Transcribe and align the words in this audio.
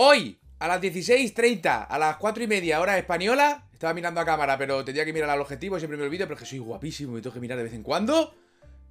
Hoy, 0.00 0.38
a 0.60 0.68
las 0.68 0.80
16.30, 0.80 1.86
a 1.88 1.98
las 1.98 2.18
4 2.18 2.44
y 2.44 2.46
media 2.46 2.80
hora 2.80 2.96
española, 2.96 3.64
estaba 3.72 3.92
mirando 3.92 4.20
a 4.20 4.24
cámara, 4.24 4.56
pero 4.56 4.84
tenía 4.84 5.04
que 5.04 5.12
mirar 5.12 5.28
al 5.28 5.40
objetivo, 5.40 5.76
siempre 5.76 5.98
me 5.98 6.04
olvido, 6.04 6.24
pero 6.24 6.36
es 6.36 6.40
que 6.40 6.46
soy 6.46 6.60
guapísimo 6.60 7.14
me 7.14 7.20
tengo 7.20 7.34
que 7.34 7.40
mirar 7.40 7.58
de 7.58 7.64
vez 7.64 7.72
en 7.72 7.82
cuando. 7.82 8.32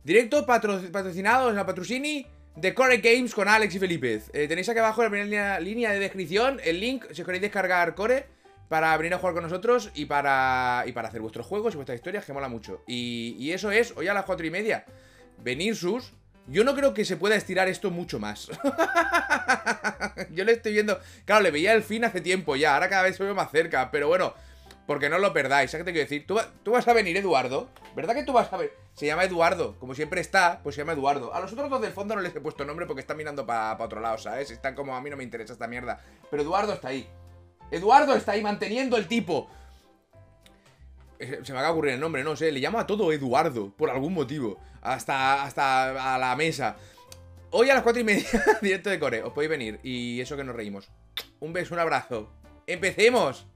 Directo 0.04 0.46
patro 0.46 0.82
patrocinado 0.92 1.50
en 1.50 1.56
la 1.56 1.66
Patrocini 1.66 2.28
de 2.58 2.74
Core 2.74 2.98
Games 2.98 3.34
con 3.34 3.48
Alex 3.48 3.76
y 3.76 3.80
Felipe. 3.80 4.22
Eh, 4.34 4.50
tenéis 4.50 4.68
aquí 4.68 4.80
abajo 4.80 5.02
en 5.02 5.06
la 5.06 5.10
primera 5.10 5.60
línea, 5.62 5.92
de 5.94 6.00
descripción 6.00 6.60
el 6.62 6.82
link 6.82 7.06
si 7.14 7.22
os 7.22 7.26
queréis 7.26 7.42
descargar 7.42 7.96
Core 7.96 8.26
para 8.68 8.98
venir 8.98 9.14
a 9.14 9.18
jugar 9.18 9.34
con 9.34 9.44
nosotros 9.44 9.92
y 9.96 10.08
para, 10.08 10.84
y 10.88 10.92
para 10.92 11.08
hacer 11.08 11.22
vuestros 11.22 11.46
juegos 11.46 11.74
y 11.74 11.78
vuestras 11.78 11.96
historias, 11.96 12.26
que 12.26 12.34
mola 12.34 12.50
mucho. 12.50 12.84
Y, 12.86 13.38
y 13.40 13.54
eso 13.54 13.72
es, 13.72 13.94
hoy 13.96 14.10
a 14.10 14.14
las 14.14 14.26
4 14.26 14.46
y 14.46 14.52
media. 14.52 14.84
Venir 15.42 15.74
sus. 15.74 16.12
Yo 16.48 16.64
no 16.64 16.76
creo 16.76 16.94
que 16.94 17.06
se 17.06 17.18
pueda 17.18 17.36
estirar 17.36 17.68
esto 17.68 17.92
mucho 17.92 18.20
más. 18.20 18.50
Yo 20.32 20.46
le 20.46 20.54
estoy 20.54 20.74
viendo... 20.74 21.00
Claro, 21.26 21.44
le 21.44 21.52
veía 21.52 21.74
el 21.74 21.84
fin 21.84 22.06
hace 22.06 22.22
tiempo 22.22 22.56
ya, 22.56 22.74
ahora 22.74 22.90
cada 22.90 23.04
vez 23.04 23.18
se 23.18 23.24
ve 23.24 23.34
más 23.34 23.52
cerca, 23.52 23.92
pero 23.92 24.08
bueno... 24.08 24.34
Porque 24.88 25.10
no 25.10 25.20
lo 25.20 25.34
perdáis, 25.34 25.70
¿sabes 25.70 25.84
qué 25.84 25.92
te 25.92 25.94
quiero 25.94 26.06
decir? 26.06 26.26
¿Tú, 26.64 26.72
vas 26.72 26.88
a 26.88 26.94
venir, 26.94 27.18
Eduardo. 27.18 27.68
¿Verdad 27.94 28.16
que 28.16 28.24
tú 28.24 28.32
vas 28.32 28.52
a 28.54 28.58
ver? 28.58 28.72
Se 28.94 29.06
llama 29.06 29.26
Eduardo, 29.26 29.78
como 29.80 29.94
siempre 29.94 30.22
está, 30.22 30.62
pues 30.64 30.76
se 30.76 30.82
llama 30.82 30.94
Eduardo. 30.94 31.34
A 31.34 31.42
los 31.42 31.52
otros 31.52 31.70
dos 31.70 31.82
del 31.82 31.92
fondo 31.92 32.16
no 32.16 32.22
les 32.22 32.34
he 32.34 32.40
puesto 32.40 32.64
nombre 32.64 32.86
porque 32.86 33.02
están 33.02 33.18
mirando 33.18 33.46
para 33.46 33.78
otro 33.84 34.00
lado, 34.00 34.18
¿sabes? 34.18 34.50
Están 34.50 34.76
como, 34.76 34.96
a 34.96 35.02
mí 35.02 35.10
no 35.10 35.18
me 35.18 35.26
interesa 35.26 35.52
esta 35.52 35.68
mierda. 35.68 36.00
Pero 36.32 36.42
Eduardo 36.42 36.72
está 36.72 36.88
ahí. 36.88 37.06
Eduardo 37.70 38.16
está 38.16 38.32
ahí 38.32 38.42
manteniendo 38.42 38.96
el 38.96 39.10
tipo. 39.10 39.50
Eh, 41.20 41.40
se 41.44 41.52
me 41.52 41.60
acaba 41.60 41.68
de 41.68 41.74
ocurrir 41.74 41.94
el 41.94 42.00
nombre, 42.00 42.24
no 42.24 42.36
sé. 42.36 42.52
Le 42.52 42.60
llamo 42.60 42.80
a 42.80 42.88
todo 42.88 43.12
Eduardo, 43.12 43.72
por 43.76 43.90
algún 43.90 44.14
motivo. 44.14 44.60
Hasta, 44.82 45.44
hasta 45.44 46.16
a 46.16 46.18
la 46.18 46.36
mesa. 46.36 46.78
Hoy 47.52 47.70
a 47.70 47.74
las 47.74 47.84
cuatro 47.84 48.02
y 48.02 48.06
media, 48.06 48.28
directo 48.62 48.90
de 48.90 49.00
Core. 49.00 49.24
Os 49.24 49.34
podéis 49.34 49.50
venir. 49.50 49.80
Y 49.84 50.20
eso 50.22 50.38
que 50.38 50.44
nos 50.44 50.56
reímos. 50.56 50.90
Un 51.40 51.54
beso, 51.54 51.74
un 51.74 51.80
abrazo. 51.80 52.32
¡Empecemos! 52.68 53.48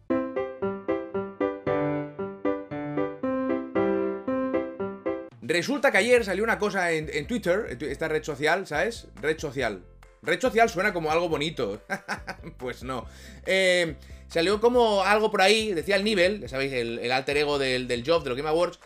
Resulta 5.41 5.91
que 5.91 5.97
ayer 5.97 6.23
salió 6.23 6.45
una 6.45 6.57
cosa 6.57 6.91
en, 6.91 7.27
Twitter, 7.27 7.77
esta 7.81 8.07
red 8.07 8.23
social, 8.23 8.65
¿sabes? 8.65 9.09
Red 9.21 9.37
social. 9.37 9.83
Red 10.21 10.39
social 10.39 10.69
suena 10.69 10.93
como 10.93 11.11
algo 11.11 11.29
bonito. 11.29 11.81
pues 12.57 12.83
no. 12.83 13.05
Eh, 13.45 13.95
salió 14.27 14.61
como 14.61 15.03
algo 15.03 15.31
por 15.31 15.41
ahí, 15.41 15.73
decía 15.73 15.95
el 15.95 16.03
nivel, 16.03 16.47
sabéis, 16.47 16.73
el, 16.73 17.11
alter 17.11 17.37
ego 17.37 17.57
del, 17.59 17.87
del, 17.87 18.03
job, 18.05 18.23
de 18.23 18.29
los 18.29 18.37
Game 18.37 18.49
Awards, 18.49 18.79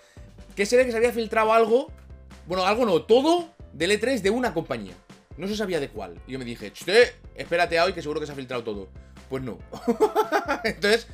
que 0.56 0.66
se 0.66 0.78
ve 0.78 0.86
que 0.86 0.92
se 0.92 0.98
había 0.98 1.12
filtrado 1.12 1.54
algo, 1.54 1.92
bueno, 2.48 2.66
algo 2.66 2.86
no, 2.86 3.04
todo 3.04 3.54
del 3.74 3.92
E3 3.92 4.22
de 4.22 4.30
una 4.30 4.54
compañía. 4.54 4.94
No 5.38 5.48
se 5.48 5.58
sabía 5.58 5.80
de 5.80 5.90
cuál. 5.90 6.20
Y 6.28 6.32
yo 6.32 6.40
me 6.40 6.46
dije, 6.46 6.72
espérate 7.36 7.78
a 7.78 7.84
hoy 7.84 7.94
que 7.94 8.02
seguro 8.02 8.22
que 8.22 8.26
se 8.26 8.32
ha 8.32 8.36
filtrado 8.36 8.64
todo. 8.64 8.88
Pues 9.30 9.44
no. 9.44 9.60
Entonces, 10.64 11.08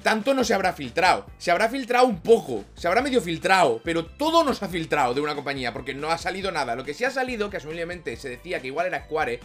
tanto 0.00 0.34
no 0.34 0.44
se 0.44 0.54
habrá 0.54 0.72
filtrado. 0.72 1.26
Se 1.38 1.50
habrá 1.50 1.68
filtrado 1.68 2.06
un 2.06 2.20
poco, 2.20 2.64
se 2.74 2.88
habrá 2.88 3.02
medio 3.02 3.20
filtrado, 3.20 3.80
pero 3.84 4.04
todo 4.04 4.44
no 4.44 4.54
se 4.54 4.64
ha 4.64 4.68
filtrado 4.68 5.14
de 5.14 5.20
una 5.20 5.34
compañía, 5.34 5.72
porque 5.72 5.94
no 5.94 6.10
ha 6.10 6.18
salido 6.18 6.50
nada. 6.50 6.74
Lo 6.74 6.84
que 6.84 6.94
sí 6.94 7.04
ha 7.04 7.10
salido, 7.10 7.50
que 7.50 7.58
asumiblemente 7.58 8.16
se 8.16 8.28
decía 8.28 8.60
que 8.60 8.68
igual 8.68 8.86
era 8.86 9.04
Square, 9.04 9.40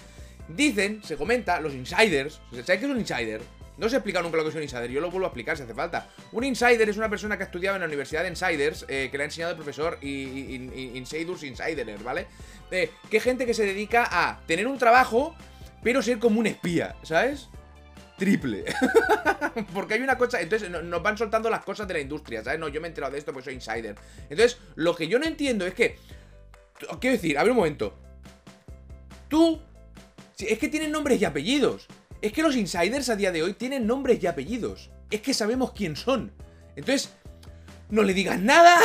dicen, 0.48 1.02
se 1.04 1.18
comenta, 1.18 1.60
los 1.60 1.74
insiders. 1.74 2.42
¿Sabes 2.52 2.66
qué 2.66 2.86
es 2.86 2.92
un 2.92 3.00
insider? 3.00 3.42
No 3.78 3.90
se 3.90 3.96
ha 3.96 4.00
explicado 4.00 4.24
nunca 4.24 4.38
lo 4.38 4.44
que 4.44 4.50
es 4.50 4.56
un 4.56 4.64
insider, 4.64 4.90
yo 4.90 5.02
lo 5.02 5.12
vuelvo 5.12 5.26
a 5.26 5.30
explicar 5.30 5.58
si 5.58 5.64
hace 5.64 5.74
falta. 5.74 6.08
Un 6.32 6.46
insider 6.46 6.88
es 6.88 6.98
una 6.98 7.10
persona 7.10 7.36
que 7.36 7.44
ha 7.44 7.48
estudiado 7.48 7.76
en 7.76 7.82
la 7.82 7.88
Universidad 7.88 8.24
de 8.24 8.30
Insiders, 8.30 8.86
eh, 8.88 9.10
que 9.12 9.18
le 9.18 9.24
ha 9.24 9.26
enseñado 9.26 9.52
el 9.52 9.58
profesor 9.58 9.98
Insiders 10.02 11.44
Insider, 11.44 11.98
¿vale? 12.04 12.28
Eh, 12.72 12.90
que 13.10 13.20
gente 13.20 13.46
que 13.46 13.54
se 13.54 13.66
dedica 13.66 14.08
a 14.10 14.40
tener 14.48 14.68
un 14.68 14.78
trabajo, 14.78 15.36
pero 15.84 16.02
ser 16.02 16.20
como 16.20 16.40
un 16.40 16.48
espía, 16.48 16.96
¿sabes? 17.04 17.50
Triple. 18.18 18.66
Porque 19.74 19.96
hay 19.96 20.02
una 20.02 20.18
cosa. 20.18 20.42
Entonces 20.42 20.70
nos 20.70 21.04
van 21.04 21.18
soltando 21.18 21.50
las 21.50 21.64
cosas 21.64 21.88
de 21.88 21.94
la 21.94 22.00
industria, 22.00 22.44
¿sabes? 22.44 22.60
No, 22.60 22.68
yo 22.68 22.82
me 22.82 22.88
he 22.88 22.90
enterado 22.90 23.14
de 23.14 23.20
esto 23.20 23.32
porque 23.32 23.46
soy 23.46 23.54
insider. 23.56 23.96
Entonces, 24.30 24.58
lo 24.76 24.96
que 24.96 25.08
yo 25.08 25.20
no 25.20 25.26
entiendo 25.26 25.66
es 25.66 25.74
que. 25.74 25.98
Quiero 27.00 27.16
decir, 27.16 27.38
a 27.38 27.44
un 27.44 27.56
momento. 27.56 27.98
Tú. 29.30 29.62
Es 30.38 30.60
que 30.60 30.68
tienen 30.68 30.92
nombres 30.92 31.22
y 31.22 31.26
apellidos. 31.26 31.88
Es 32.22 32.34
que 32.34 32.42
los 32.42 32.56
insiders 32.56 33.10
a 33.10 33.16
día 33.16 33.32
de 33.32 33.44
hoy 33.44 33.54
tienen 33.54 33.88
nombres 33.88 34.22
y 34.22 34.28
apellidos. 34.28 34.90
Es 35.10 35.22
que 35.22 35.34
sabemos 35.34 35.72
quién 35.72 35.96
son. 35.96 36.34
Entonces, 36.76 37.14
no 37.90 38.04
le 38.04 38.14
digas 38.14 38.40
nada. 38.40 38.78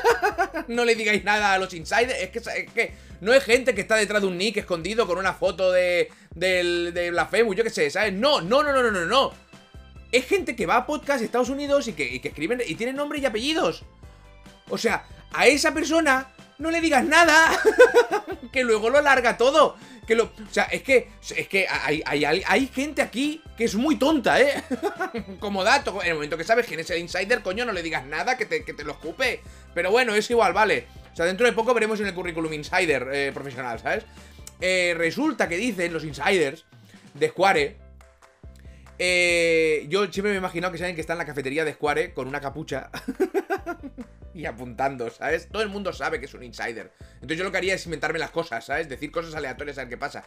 no 0.68 0.84
le 0.84 0.94
digáis 0.94 1.24
nada 1.24 1.54
a 1.54 1.58
los 1.58 1.72
insiders. 1.72 2.20
Es 2.20 2.30
que, 2.30 2.38
es 2.38 2.72
que 2.72 2.92
no 3.24 3.32
es 3.32 3.42
gente 3.42 3.74
que 3.74 3.80
está 3.80 3.96
detrás 3.96 4.20
de 4.20 4.28
un 4.28 4.36
nick 4.36 4.58
escondido 4.58 5.06
con 5.06 5.16
una 5.16 5.32
foto 5.32 5.72
de, 5.72 6.10
de, 6.34 6.92
de 6.92 7.54
yo 7.56 7.64
qué 7.64 7.70
sé, 7.70 7.88
¿sabes? 7.88 8.12
No, 8.12 8.42
no, 8.42 8.62
no, 8.62 8.70
no, 8.70 8.82
no, 8.82 8.90
no, 8.90 9.06
no. 9.06 9.32
Es 10.12 10.26
gente 10.26 10.54
que 10.54 10.66
va 10.66 10.76
a 10.76 10.86
podcast 10.86 11.20
de 11.20 11.24
Estados 11.24 11.48
Unidos 11.48 11.88
y 11.88 11.94
que, 11.94 12.04
y 12.04 12.20
que 12.20 12.28
escriben 12.28 12.60
y 12.66 12.74
tienen 12.74 12.96
nombres 12.96 13.22
y 13.22 13.26
apellidos. 13.26 13.82
O 14.68 14.76
sea, 14.76 15.06
a 15.32 15.46
esa 15.46 15.72
persona 15.72 16.28
no 16.58 16.70
le 16.70 16.82
digas 16.82 17.02
nada. 17.02 17.50
que 18.52 18.62
luego 18.62 18.90
lo 18.90 19.00
larga 19.00 19.38
todo. 19.38 19.76
Que 20.06 20.16
lo. 20.16 20.24
O 20.24 20.52
sea, 20.52 20.64
es 20.64 20.82
que. 20.82 21.08
Es 21.34 21.48
que 21.48 21.66
hay, 21.66 22.02
hay, 22.04 22.24
hay, 22.26 22.66
gente 22.66 23.00
aquí 23.00 23.42
que 23.56 23.64
es 23.64 23.74
muy 23.74 23.96
tonta, 23.96 24.38
¿eh? 24.38 24.62
Como 25.40 25.64
dato. 25.64 26.02
En 26.02 26.08
el 26.08 26.14
momento 26.14 26.36
que 26.36 26.44
sabes 26.44 26.66
quién 26.66 26.80
es 26.80 26.90
el 26.90 26.98
insider, 26.98 27.40
coño, 27.40 27.64
no 27.64 27.72
le 27.72 27.82
digas 27.82 28.04
nada 28.04 28.36
que 28.36 28.44
te, 28.44 28.66
que 28.66 28.74
te 28.74 28.84
lo 28.84 28.92
escupe. 28.92 29.40
Pero 29.72 29.90
bueno, 29.90 30.14
es 30.14 30.28
igual, 30.28 30.52
vale. 30.52 30.86
O 31.14 31.16
sea, 31.16 31.26
dentro 31.26 31.46
de 31.46 31.52
poco 31.52 31.72
veremos 31.72 32.00
en 32.00 32.08
el 32.08 32.14
currículum 32.14 32.52
insider 32.52 33.08
eh, 33.12 33.30
profesional, 33.32 33.78
¿sabes? 33.78 34.04
Eh, 34.60 34.94
resulta 34.98 35.48
que 35.48 35.56
dicen 35.56 35.92
los 35.92 36.04
insiders 36.04 36.64
de 37.14 37.28
Square. 37.28 37.76
Eh, 38.98 39.86
yo 39.88 40.10
siempre 40.10 40.32
me 40.32 40.34
he 40.34 40.38
imaginado 40.38 40.72
que 40.72 40.78
saben 40.78 40.96
que 40.96 41.00
está 41.00 41.12
en 41.12 41.20
la 41.20 41.24
cafetería 41.24 41.64
de 41.64 41.74
Square 41.74 42.14
con 42.14 42.26
una 42.26 42.40
capucha 42.40 42.90
y 44.34 44.44
apuntando, 44.46 45.08
¿sabes? 45.08 45.48
Todo 45.48 45.62
el 45.62 45.68
mundo 45.68 45.92
sabe 45.92 46.18
que 46.18 46.26
es 46.26 46.34
un 46.34 46.42
insider. 46.42 46.90
Entonces 47.14 47.38
yo 47.38 47.44
lo 47.44 47.52
que 47.52 47.58
haría 47.58 47.74
es 47.74 47.84
inventarme 47.84 48.18
las 48.18 48.32
cosas, 48.32 48.64
¿sabes? 48.64 48.88
Decir 48.88 49.12
cosas 49.12 49.36
aleatorias 49.36 49.78
a 49.78 49.82
ver 49.82 49.90
qué 49.90 49.96
pasa. 49.96 50.24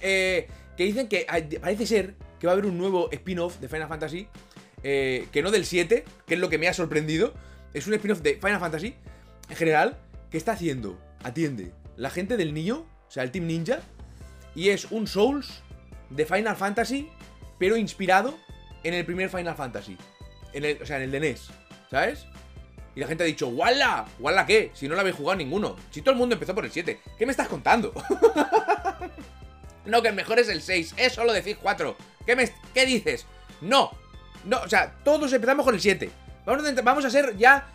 que 0.00 0.48
dicen 0.76 1.06
que 1.06 1.26
parece 1.60 1.86
ser 1.86 2.16
que 2.40 2.48
va 2.48 2.54
a 2.54 2.54
haber 2.54 2.66
un 2.66 2.76
nuevo 2.76 3.08
spin-off 3.12 3.60
de 3.60 3.68
Final 3.68 3.86
Fantasy. 3.86 4.28
que 4.82 5.40
no 5.44 5.52
del 5.52 5.64
7, 5.64 6.04
que 6.26 6.34
es 6.34 6.40
lo 6.40 6.48
que 6.48 6.58
me 6.58 6.66
ha 6.66 6.74
sorprendido. 6.74 7.34
Es 7.72 7.86
un 7.86 7.94
spin-off 7.94 8.18
de 8.18 8.34
Final 8.34 8.58
Fantasy 8.58 8.96
en 9.48 9.56
general 9.56 9.96
¿Qué 10.34 10.38
está 10.38 10.50
haciendo? 10.50 10.98
Atiende. 11.22 11.70
La 11.94 12.10
gente 12.10 12.36
del 12.36 12.54
niño, 12.54 12.78
o 13.06 13.08
sea, 13.08 13.22
el 13.22 13.30
Team 13.30 13.46
Ninja, 13.46 13.78
y 14.56 14.70
es 14.70 14.90
un 14.90 15.06
Souls 15.06 15.62
de 16.10 16.26
Final 16.26 16.56
Fantasy, 16.56 17.08
pero 17.56 17.76
inspirado 17.76 18.36
en 18.82 18.94
el 18.94 19.06
primer 19.06 19.30
Final 19.30 19.54
Fantasy. 19.54 19.96
En 20.52 20.64
el, 20.64 20.82
o 20.82 20.86
sea, 20.86 20.96
en 20.96 21.04
el 21.04 21.12
de 21.12 21.20
NES, 21.20 21.50
¿sabes? 21.88 22.26
Y 22.96 23.00
la 23.00 23.06
gente 23.06 23.22
ha 23.22 23.26
dicho, 23.28 23.46
¡Wala! 23.46 24.06
¿Wala 24.18 24.44
qué? 24.44 24.72
Si 24.74 24.88
no 24.88 24.96
lo 24.96 25.02
habéis 25.02 25.14
jugado 25.14 25.36
ninguno. 25.36 25.76
Si 25.92 26.02
todo 26.02 26.10
el 26.10 26.18
mundo 26.18 26.34
empezó 26.34 26.52
por 26.52 26.64
el 26.64 26.72
7. 26.72 27.00
¿Qué 27.16 27.26
me 27.26 27.30
estás 27.30 27.46
contando? 27.46 27.92
no, 29.86 30.02
que 30.02 30.08
el 30.08 30.16
mejor 30.16 30.40
es 30.40 30.48
el 30.48 30.62
6. 30.62 30.94
Es 30.96 31.12
solo 31.12 31.32
decir 31.32 31.58
4. 31.62 31.96
¿Qué, 32.26 32.34
me, 32.34 32.50
¿Qué 32.74 32.86
dices? 32.86 33.24
No. 33.60 33.92
No, 34.44 34.62
o 34.62 34.68
sea, 34.68 34.96
todos 35.04 35.32
empezamos 35.32 35.64
con 35.64 35.76
el 35.76 35.80
7. 35.80 36.10
Vamos 36.44 36.64
vamos 36.82 37.04
a 37.04 37.10
ser 37.10 37.36
ya 37.38 37.72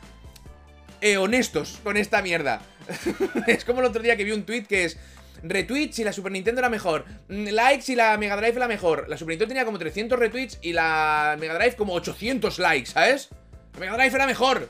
eh, 1.01 1.17
honestos 1.17 1.79
con 1.83 1.97
esta 1.97 2.21
mierda. 2.21 2.61
es 3.47 3.65
como 3.65 3.81
el 3.81 3.85
otro 3.85 4.01
día 4.01 4.17
que 4.17 4.23
vi 4.23 4.31
un 4.31 4.43
tweet 4.43 4.63
que 4.63 4.85
es 4.85 4.97
retweet 5.43 5.91
si 5.93 6.03
la 6.03 6.11
Super 6.11 6.31
Nintendo 6.31 6.59
era 6.59 6.69
mejor, 6.69 7.05
mm, 7.29 7.47
like 7.49 7.81
si 7.81 7.95
la 7.95 8.17
Mega 8.17 8.35
Drive 8.35 8.55
era 8.57 8.67
mejor. 8.67 9.07
La 9.09 9.17
Super 9.17 9.31
Nintendo 9.33 9.49
tenía 9.49 9.65
como 9.65 9.79
300 9.79 10.19
retweets 10.19 10.59
y 10.61 10.73
la 10.73 11.37
Mega 11.39 11.55
Drive 11.55 11.75
como 11.75 11.93
800 11.93 12.59
likes, 12.59 12.91
¿sabes? 12.91 13.29
La 13.73 13.79
Mega 13.79 13.93
Drive 13.93 14.15
era 14.15 14.27
mejor. 14.27 14.69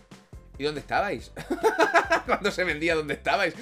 ¿Y 0.57 0.65
dónde 0.65 0.81
estabais? 0.81 1.31
Cuando 2.25 2.51
se 2.51 2.65
vendía, 2.65 2.93
¿dónde 2.93 3.13
estabais? 3.13 3.53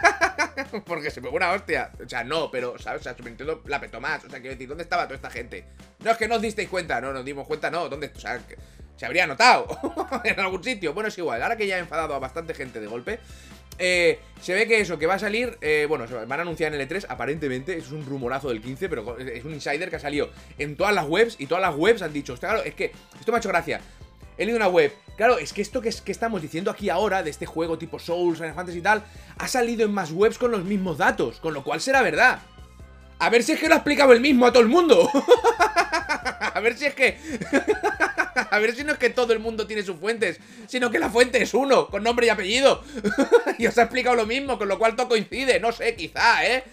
Porque 0.84 1.10
se 1.10 1.22
pegó 1.22 1.34
una 1.34 1.50
hostia. 1.52 1.90
O 2.04 2.06
sea, 2.06 2.24
no, 2.24 2.50
pero, 2.50 2.78
¿sabes? 2.78 3.00
O 3.00 3.04
sea, 3.04 3.12
Super 3.12 3.32
Nintendo 3.32 3.62
la 3.66 3.80
petó 3.80 4.00
más. 4.00 4.22
O 4.24 4.28
sea, 4.28 4.38
quiero 4.38 4.54
decir, 4.54 4.68
¿dónde 4.68 4.82
estaba 4.82 5.04
toda 5.04 5.16
esta 5.16 5.30
gente? 5.30 5.64
No 6.04 6.10
es 6.10 6.18
que 6.18 6.28
no 6.28 6.34
os 6.36 6.42
disteis 6.42 6.68
cuenta, 6.68 7.00
no 7.00 7.14
nos 7.14 7.24
dimos 7.24 7.46
cuenta, 7.46 7.70
no. 7.70 7.88
¿Dónde? 7.88 8.12
O 8.14 8.20
sea, 8.20 8.38
se 9.00 9.06
habría 9.06 9.26
notado 9.26 9.66
en 10.24 10.38
algún 10.38 10.62
sitio. 10.62 10.92
Bueno, 10.92 11.08
es 11.08 11.16
igual. 11.16 11.42
Ahora 11.42 11.56
que 11.56 11.66
ya 11.66 11.78
he 11.78 11.80
enfadado 11.80 12.14
a 12.14 12.18
bastante 12.18 12.52
gente 12.52 12.80
de 12.80 12.86
golpe, 12.86 13.18
eh, 13.78 14.20
se 14.42 14.52
ve 14.52 14.68
que 14.68 14.78
eso, 14.78 14.98
que 14.98 15.06
va 15.06 15.14
a 15.14 15.18
salir, 15.18 15.56
eh, 15.62 15.86
bueno, 15.88 16.04
van 16.26 16.38
a 16.38 16.42
anunciar 16.42 16.74
en 16.74 16.78
el 16.78 16.86
E3, 16.86 17.06
aparentemente, 17.08 17.78
es 17.78 17.92
un 17.92 18.04
rumorazo 18.04 18.50
del 18.50 18.60
15, 18.60 18.90
pero 18.90 19.18
es 19.18 19.42
un 19.46 19.54
insider 19.54 19.88
que 19.88 19.96
ha 19.96 20.00
salido 20.00 20.28
en 20.58 20.76
todas 20.76 20.94
las 20.94 21.06
webs 21.06 21.36
y 21.38 21.46
todas 21.46 21.62
las 21.62 21.74
webs 21.74 22.02
han 22.02 22.12
dicho, 22.12 22.36
claro, 22.36 22.62
es 22.62 22.74
que 22.74 22.92
esto 23.18 23.32
me 23.32 23.36
ha 23.36 23.38
hecho 23.38 23.48
gracia. 23.48 23.80
He 24.36 24.44
leído 24.44 24.58
una 24.58 24.68
web, 24.68 24.92
claro, 25.16 25.38
es 25.38 25.54
que 25.54 25.62
esto 25.62 25.80
que, 25.80 25.88
es, 25.88 26.02
que 26.02 26.12
estamos 26.12 26.42
diciendo 26.42 26.70
aquí 26.70 26.90
ahora, 26.90 27.22
de 27.22 27.30
este 27.30 27.46
juego 27.46 27.78
tipo 27.78 27.98
Souls, 27.98 28.38
Final 28.38 28.76
y 28.76 28.82
tal, 28.82 29.02
ha 29.38 29.48
salido 29.48 29.86
en 29.86 29.94
más 29.94 30.12
webs 30.12 30.36
con 30.36 30.50
los 30.50 30.62
mismos 30.62 30.98
datos, 30.98 31.40
con 31.40 31.54
lo 31.54 31.64
cual 31.64 31.80
será 31.80 32.02
verdad. 32.02 32.40
A 33.20 33.28
ver 33.28 33.42
si 33.42 33.52
es 33.52 33.60
que 33.60 33.68
lo 33.68 33.74
ha 33.74 33.78
explicado 33.78 34.12
el 34.12 34.20
mismo 34.20 34.46
a 34.46 34.52
todo 34.52 34.62
el 34.62 34.68
mundo. 34.68 35.08
a 36.40 36.60
ver 36.60 36.76
si 36.76 36.86
es 36.86 36.94
que... 36.94 37.18
A 38.50 38.58
ver 38.58 38.74
si 38.74 38.82
no 38.82 38.92
es 38.92 38.98
que 38.98 39.10
todo 39.10 39.32
el 39.32 39.38
mundo 39.38 39.66
tiene 39.66 39.82
sus 39.82 39.96
fuentes, 39.96 40.40
sino 40.66 40.90
que 40.90 40.98
la 40.98 41.08
fuente 41.08 41.40
es 41.40 41.54
uno, 41.54 41.88
con 41.88 42.02
nombre 42.02 42.26
y 42.26 42.30
apellido. 42.30 42.82
y 43.58 43.66
os 43.66 43.78
ha 43.78 43.82
explicado 43.82 44.16
lo 44.16 44.26
mismo, 44.26 44.58
con 44.58 44.66
lo 44.66 44.78
cual 44.78 44.96
todo 44.96 45.08
coincide, 45.08 45.60
no 45.60 45.70
sé, 45.70 45.94
quizá, 45.94 46.44
¿eh? 46.44 46.64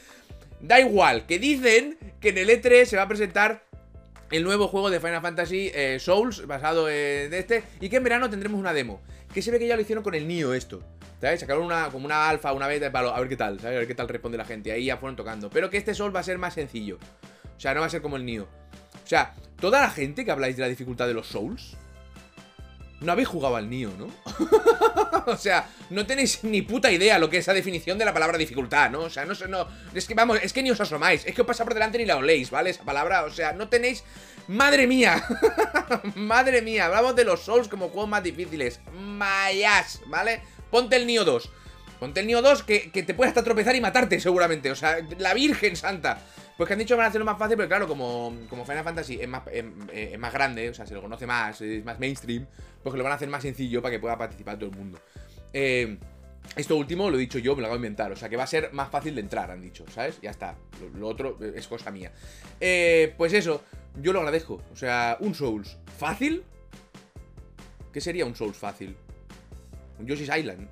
Da 0.60 0.80
igual, 0.80 1.28
que 1.28 1.38
dicen 1.38 1.98
que 2.20 2.30
en 2.30 2.40
el 2.40 2.50
E3 2.50 2.86
se 2.86 2.96
va 2.96 3.04
a 3.04 3.08
presentar 3.08 3.67
el 4.32 4.44
nuevo 4.44 4.68
juego 4.68 4.90
de 4.90 5.00
Final 5.00 5.22
Fantasy 5.22 5.72
eh, 5.74 6.00
Souls, 6.00 6.46
basado 6.46 6.90
en 6.90 7.34
este, 7.34 7.64
y 7.80 7.90
que 7.90 7.98
en 7.98 8.04
verano 8.04 8.30
tendremos 8.30 8.60
una 8.60 8.74
demo. 8.74 9.02
Que 9.34 9.42
se 9.42 9.52
ve 9.52 9.60
que 9.60 9.68
ya 9.68 9.76
lo 9.76 9.82
hicieron 9.82 10.04
con 10.04 10.16
el 10.16 10.28
Nio 10.28 10.54
esto. 10.54 10.82
¿Sabes? 11.22 11.40
Sacaron 11.40 11.64
una, 11.64 11.90
como 11.90 12.06
una 12.06 12.30
alfa, 12.30 12.54
una 12.54 12.68
beta, 12.68 12.88
a 12.88 13.20
ver 13.20 13.30
qué 13.30 13.38
tal, 13.38 13.60
¿sabes? 13.60 13.76
A 13.76 13.80
ver 13.80 13.88
qué 13.88 13.96
tal 13.96 14.08
responde 14.08 14.38
la 14.38 14.46
gente. 14.46 14.72
Ahí 14.72 14.86
ya 14.86 14.98
fueron 14.98 15.16
tocando. 15.16 15.50
Pero 15.50 15.70
que 15.70 15.78
este 15.78 15.94
Souls 15.94 16.16
va 16.16 16.20
a 16.20 16.24
ser 16.24 16.38
más 16.38 16.54
sencillo. 16.54 17.00
O 17.56 17.60
sea, 17.60 17.74
no 17.74 17.80
va 17.80 17.88
a 17.88 17.90
ser 17.90 18.02
como 18.02 18.18
el 18.18 18.26
Nio. 18.26 18.44
O 18.44 19.08
sea, 19.08 19.34
toda 19.60 19.82
la 19.82 19.90
gente 19.90 20.26
que 20.26 20.32
habláis 20.32 20.58
de 20.58 20.62
la 20.62 20.70
dificultad 20.70 21.08
de 21.08 21.14
los 21.14 21.28
Souls, 21.28 21.76
no 23.00 23.12
habéis 23.12 23.28
jugado 23.28 23.56
al 23.56 23.70
Nio, 23.70 23.92
¿no? 23.98 24.10
o 25.28 25.38
sea, 25.38 25.70
no 25.90 26.06
tenéis 26.06 26.44
ni 26.44 26.62
puta 26.62 26.92
idea 26.92 27.20
lo 27.20 27.30
que 27.30 27.38
es 27.38 27.48
la 27.48 27.54
definición 27.54 27.98
de 27.98 28.06
la 28.06 28.14
palabra 28.14 28.38
dificultad, 28.38 28.90
¿no? 28.90 29.02
O 29.02 29.10
sea, 29.10 29.26
no 29.26 29.34
no. 29.48 29.68
Es 29.94 30.08
que 30.08 30.14
vamos, 30.14 30.40
es 30.42 30.54
que 30.54 30.64
ni 30.64 30.72
os 30.72 30.82
asomáis, 30.82 31.26
es 31.26 31.36
que 31.36 31.42
os 31.42 31.48
pasa 31.48 31.64
por 31.64 31.74
delante 31.74 31.98
ni 31.98 32.06
la 32.06 32.18
oléis, 32.18 32.50
¿vale? 32.50 32.72
Esa 32.72 32.84
palabra, 32.84 33.24
o 33.24 33.30
sea, 33.30 33.54
no 33.54 33.70
tenéis. 33.70 34.04
¡Madre 34.48 34.88
mía! 34.88 35.24
¡Madre 36.16 36.62
mía! 36.62 36.86
Hablamos 36.86 37.16
de 37.16 37.26
los 37.26 37.42
Souls 37.42 37.68
como 37.68 37.90
juegos 37.90 38.10
más 38.10 38.24
difíciles. 38.24 38.80
¡Mayas! 38.94 40.02
¿Vale? 40.08 40.42
Ponte 40.72 40.96
el 40.96 41.06
Nio 41.06 41.26
2. 41.26 41.50
Ponte 42.00 42.22
el 42.22 42.28
Nio 42.28 42.42
2 42.42 42.64
que, 42.64 42.92
que 42.92 43.04
te 43.04 43.14
puede 43.14 43.30
hasta 43.30 43.44
tropezar 43.44 43.76
y 43.76 43.82
matarte, 43.82 44.20
seguramente. 44.22 44.72
O 44.72 44.76
sea, 44.76 45.00
la 45.18 45.34
Virgen 45.34 45.76
Santa. 45.76 46.20
Pues 46.58 46.68
que 46.68 46.74
han 46.74 46.80
dicho 46.80 46.98
van 46.98 47.06
a 47.06 47.10
hacerlo 47.10 47.26
más 47.26 47.38
fácil, 47.38 47.56
pero 47.56 47.70
claro, 47.70 47.88
como, 47.88 48.36
como 48.50 48.66
Final 48.66 48.84
Fantasy 48.84 49.20
es 49.22 49.28
más, 49.28 49.44
es 49.52 50.18
más 50.20 50.34
grande, 50.34 50.70
o 50.70 50.74
sea, 50.74 50.88
se 50.88 50.96
lo 50.96 51.02
conoce 51.02 51.28
más, 51.28 51.62
es 51.62 51.86
más 51.86 52.00
mainstream, 52.00 52.48
pues 52.82 52.96
lo 52.96 53.04
van 53.04 53.14
a 53.14 53.16
hacer 53.16 53.30
más 53.30 53.44
sencillo 53.44 53.80
para 53.82 53.92
que 53.92 54.00
pueda 54.00 54.18
participar 54.18 54.58
todo 54.58 54.72
el 54.72 54.76
mundo. 54.76 55.00
Eh, 55.54 55.98
esto 56.56 56.76
último 56.76 57.10
lo 57.10 57.18
he 57.18 57.20
dicho 57.20 57.40
yo, 57.40 57.56
me 57.56 57.62
lo 57.62 57.68
acabo 57.68 57.80
de 57.80 57.88
inventar. 57.88 58.12
O 58.12 58.16
sea, 58.16 58.30
que 58.30 58.38
va 58.38 58.44
a 58.44 58.48
ser 58.48 58.72
más 58.74 58.90
fácil 58.90 59.16
de 59.16 59.22
entrar, 59.22 59.52
han 59.52 59.62
dicho, 59.62 59.86
¿sabes? 59.94 60.20
Ya 60.22 60.32
está. 60.32 60.56
Lo, 60.96 61.08
otro 61.08 61.38
es 61.42 61.68
cosa 61.68 61.92
mía. 61.92 62.12
Eh, 62.60 63.14
pues 63.18 63.34
eso, 63.34 63.64
yo 64.02 64.14
lo 64.14 64.20
agradezco. 64.20 64.62
O 64.72 64.76
sea, 64.76 65.18
un 65.20 65.36
Souls 65.36 65.78
fácil. 65.98 66.44
¿Qué 67.92 68.02
sería 68.02 68.26
un 68.26 68.36
Souls 68.36 68.58
fácil? 68.58 68.96
Un 70.00 70.06
Yoshi's 70.06 70.30
Island. 70.36 70.68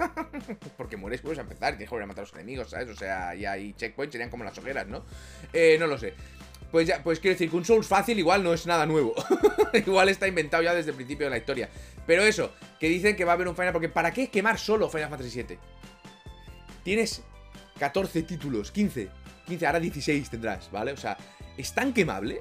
Porque 0.76 0.96
mueres, 0.96 1.20
puedes 1.20 1.38
empezar 1.38 1.72
tienes 1.72 1.88
que 1.88 1.90
volver 1.90 2.04
a 2.04 2.06
matar 2.08 2.24
a 2.24 2.26
los 2.26 2.34
enemigos, 2.34 2.70
¿sabes? 2.70 2.88
O 2.88 2.96
sea, 2.96 3.34
y 3.34 3.44
hay 3.44 3.72
checkpoints, 3.74 4.12
serían 4.12 4.30
como 4.30 4.44
las 4.44 4.56
hogueras, 4.58 4.86
¿no? 4.86 5.04
Eh, 5.52 5.76
no 5.78 5.86
lo 5.86 5.98
sé. 5.98 6.14
Pues 6.70 6.86
ya, 6.86 7.02
pues 7.02 7.18
quiero 7.18 7.34
decir 7.34 7.50
que 7.50 7.56
un 7.56 7.64
Souls 7.64 7.86
fácil 7.86 8.18
igual 8.18 8.42
no 8.42 8.54
es 8.54 8.66
nada 8.66 8.86
nuevo. 8.86 9.14
igual 9.74 10.08
está 10.08 10.28
inventado 10.28 10.62
ya 10.62 10.74
desde 10.74 10.90
el 10.90 10.96
principio 10.96 11.26
de 11.26 11.30
la 11.30 11.38
historia. 11.38 11.68
Pero 12.06 12.22
eso, 12.22 12.52
que 12.78 12.88
dicen 12.88 13.16
que 13.16 13.24
va 13.24 13.32
a 13.32 13.34
haber 13.34 13.48
un 13.48 13.56
Final. 13.56 13.72
Porque 13.72 13.88
¿para 13.88 14.12
qué 14.12 14.28
quemar 14.28 14.58
solo 14.58 14.88
Final 14.88 15.10
Fantasy 15.10 15.42
VII? 15.42 15.58
Tienes 16.84 17.22
14 17.78 18.22
títulos, 18.22 18.70
15. 18.70 19.08
15, 19.46 19.66
ahora 19.66 19.80
16 19.80 20.30
tendrás, 20.30 20.70
¿vale? 20.70 20.92
O 20.92 20.96
sea, 20.96 21.16
es 21.56 21.74
tan 21.74 21.92
quemable 21.92 22.40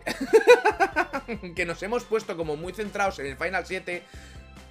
que 1.56 1.66
nos 1.66 1.82
hemos 1.82 2.04
puesto 2.04 2.38
como 2.38 2.56
muy 2.56 2.72
centrados 2.74 3.18
en 3.20 3.26
el 3.26 3.38
Final 3.38 3.66
7 3.66 4.04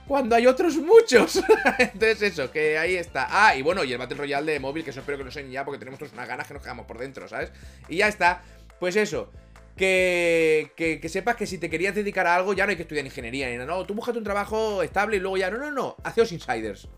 cuando 0.09 0.35
hay 0.35 0.47
otros 0.47 0.77
muchos. 0.77 1.37
Entonces 1.79 2.23
eso, 2.23 2.51
que 2.51 2.79
ahí 2.79 2.97
está. 2.97 3.29
Ah, 3.31 3.55
y 3.55 3.63
bueno, 3.63 3.85
y 3.85 3.93
el 3.93 3.99
Battle 3.99 4.17
Royale 4.17 4.53
de 4.53 4.59
móvil, 4.59 4.83
que 4.83 4.91
eso 4.91 5.01
espero 5.01 5.19
que 5.19 5.25
nos 5.25 5.37
enseñe 5.37 5.53
ya 5.53 5.65
porque 5.65 5.79
tenemos 5.79 5.99
todas 5.99 6.15
unas 6.15 6.27
ganas 6.27 6.49
que 6.49 6.55
nos 6.55 6.63
quedamos 6.63 6.87
por 6.87 6.99
dentro, 6.99 7.29
¿sabes? 7.29 7.53
Y 7.89 7.99
ya 7.99 8.09
está. 8.09 8.43
Pues 8.81 8.97
eso, 8.97 9.31
que, 9.77 10.73
que, 10.77 11.09
sepas 11.09 11.37
que 11.37 11.47
si 11.47 11.59
te 11.59 11.69
querías 11.69 11.95
dedicar 11.95 12.27
a 12.27 12.35
algo 12.35 12.55
ya 12.55 12.65
no 12.65 12.71
hay 12.71 12.77
que 12.77 12.83
estudiar 12.83 13.05
ingeniería 13.05 13.49
ni 13.49 13.57
nada. 13.57 13.67
No, 13.67 13.85
tú 13.85 13.95
búscate 13.95 14.19
un 14.19 14.25
trabajo 14.25 14.83
estable 14.83 15.19
y 15.19 15.21
luego 15.21 15.37
ya. 15.37 15.51
No, 15.51 15.59
no, 15.59 15.71
no. 15.71 15.97
Haceos 16.03 16.33
insiders. 16.33 16.89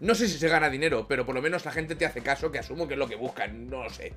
No 0.00 0.16
sé 0.16 0.26
si 0.26 0.36
se 0.36 0.48
gana 0.48 0.68
dinero, 0.68 1.06
pero 1.08 1.24
por 1.24 1.36
lo 1.36 1.40
menos 1.40 1.64
la 1.64 1.70
gente 1.70 1.94
te 1.94 2.04
hace 2.04 2.22
caso, 2.22 2.50
que 2.50 2.58
asumo 2.58 2.88
que 2.88 2.94
es 2.94 2.98
lo 2.98 3.08
que 3.08 3.14
buscan. 3.14 3.68
No 3.68 3.84
lo 3.84 3.90
sé. 3.90 4.12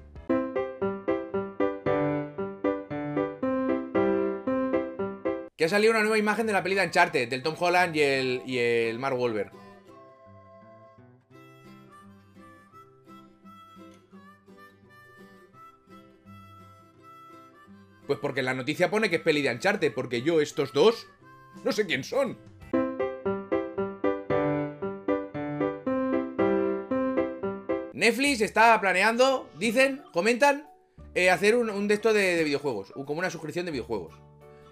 Que 5.66 5.68
ha 5.68 5.72
salido 5.72 5.94
una 5.94 6.02
nueva 6.02 6.20
imagen 6.20 6.46
de 6.46 6.54
la 6.54 6.62
peli 6.62 6.76
de 6.76 6.86
Uncharted, 6.86 7.28
del 7.28 7.42
Tom 7.42 7.56
Holland 7.58 7.96
y 7.96 8.00
el, 8.00 8.44
y 8.46 8.96
Mark 9.00 9.18
Wolver. 9.18 9.50
Pues 18.06 18.20
porque 18.20 18.44
la 18.44 18.54
noticia 18.54 18.92
pone 18.92 19.10
que 19.10 19.16
es 19.16 19.22
peli 19.24 19.42
de 19.42 19.50
Uncharted, 19.54 19.92
porque 19.92 20.22
yo 20.22 20.40
estos 20.40 20.72
dos 20.72 21.08
no 21.64 21.72
sé 21.72 21.88
quién 21.88 22.04
son. 22.04 22.38
Netflix 27.92 28.42
está 28.42 28.80
planeando, 28.80 29.50
dicen, 29.58 30.04
comentan, 30.14 30.70
eh, 31.16 31.32
hacer 31.32 31.56
un, 31.56 31.88
de 31.88 31.96
esto 31.96 32.14
de, 32.14 32.44
videojuegos, 32.44 32.92
como 32.92 33.18
una 33.18 33.32
suscripción 33.32 33.66
de 33.66 33.72
videojuegos. 33.72 34.25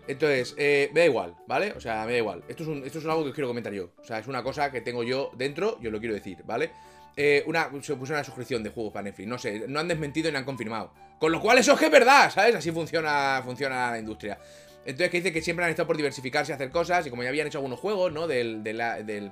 Entonces, 0.08 0.54
eh, 0.58 0.90
me 0.94 1.02
da 1.02 1.06
igual, 1.06 1.36
¿vale? 1.48 1.72
O 1.74 1.80
sea, 1.80 2.06
me 2.06 2.12
da 2.12 2.18
igual. 2.18 2.44
Esto 2.48 2.64
es, 2.64 2.86
esto 2.86 3.00
es 3.00 3.06
algo 3.06 3.26
que 3.26 3.32
quiero 3.32 3.48
comentar 3.48 3.72
yo. 3.72 3.92
O 3.98 4.04
sea, 4.04 4.20
es 4.20 4.28
una 4.28 4.44
cosa 4.44 4.72
que 4.72 4.82
tengo 4.82 5.04
yo 5.04 5.32
dentro, 5.36 5.80
yo 5.82 5.92
lo 5.92 6.00
quiero 6.00 6.14
decir, 6.14 6.40
¿vale? 6.46 6.72
Eh, 7.16 7.44
una, 7.46 7.70
se 7.82 7.96
puso 7.96 8.14
una 8.14 8.24
suscripción 8.24 8.64
de 8.64 8.70
juegos 8.70 8.92
para 8.92 9.04
Netflix. 9.04 9.28
No 9.28 9.38
sé, 9.38 9.66
no 9.68 9.80
han 9.80 9.88
desmentido 9.88 10.32
ni 10.32 10.38
han 10.38 10.46
confirmado. 10.46 10.94
Con 11.20 11.32
lo 11.32 11.40
cual, 11.40 11.58
eso 11.58 11.74
es 11.74 11.80
que 11.80 11.86
es 11.86 11.92
verdad, 11.92 12.30
¿sabes? 12.32 12.56
Así 12.56 12.72
funciona, 12.72 13.42
funciona 13.46 13.92
la 13.92 14.00
industria. 14.00 14.38
Entonces, 14.86 15.10
que 15.10 15.18
dice 15.18 15.32
que 15.32 15.42
siempre 15.42 15.64
han 15.64 15.72
estado 15.72 15.88
por 15.88 15.96
diversificarse 15.96 16.52
y 16.52 16.56
hacer 16.56 16.70
cosas. 16.70 17.06
Y 17.08 17.10
como 17.10 17.24
ya 17.24 17.30
habían 17.30 17.48
hecho 17.48 17.60
algunos 17.60 17.80
juegos, 17.80 18.12
¿no? 18.12 18.28
Del. 18.28 18.64
del, 18.64 18.78
del 19.06 19.32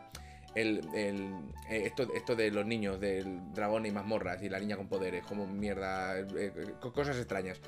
el, 0.54 0.82
el 0.94 1.34
eh, 1.70 1.92
esto, 2.14 2.36
de 2.36 2.52
los 2.52 2.66
niños, 2.66 3.00
del 3.00 3.54
dragón 3.54 3.86
y 3.86 3.92
mazmorras 3.92 4.44
y 4.44 4.50
la 4.50 4.60
niña 4.60 4.76
con 4.76 4.88
poderes, 4.88 5.26
como 5.26 5.48
mierda, 5.48 6.20
eh, 6.20 6.74
cosas 6.94 7.18
extrañas. 7.18 7.60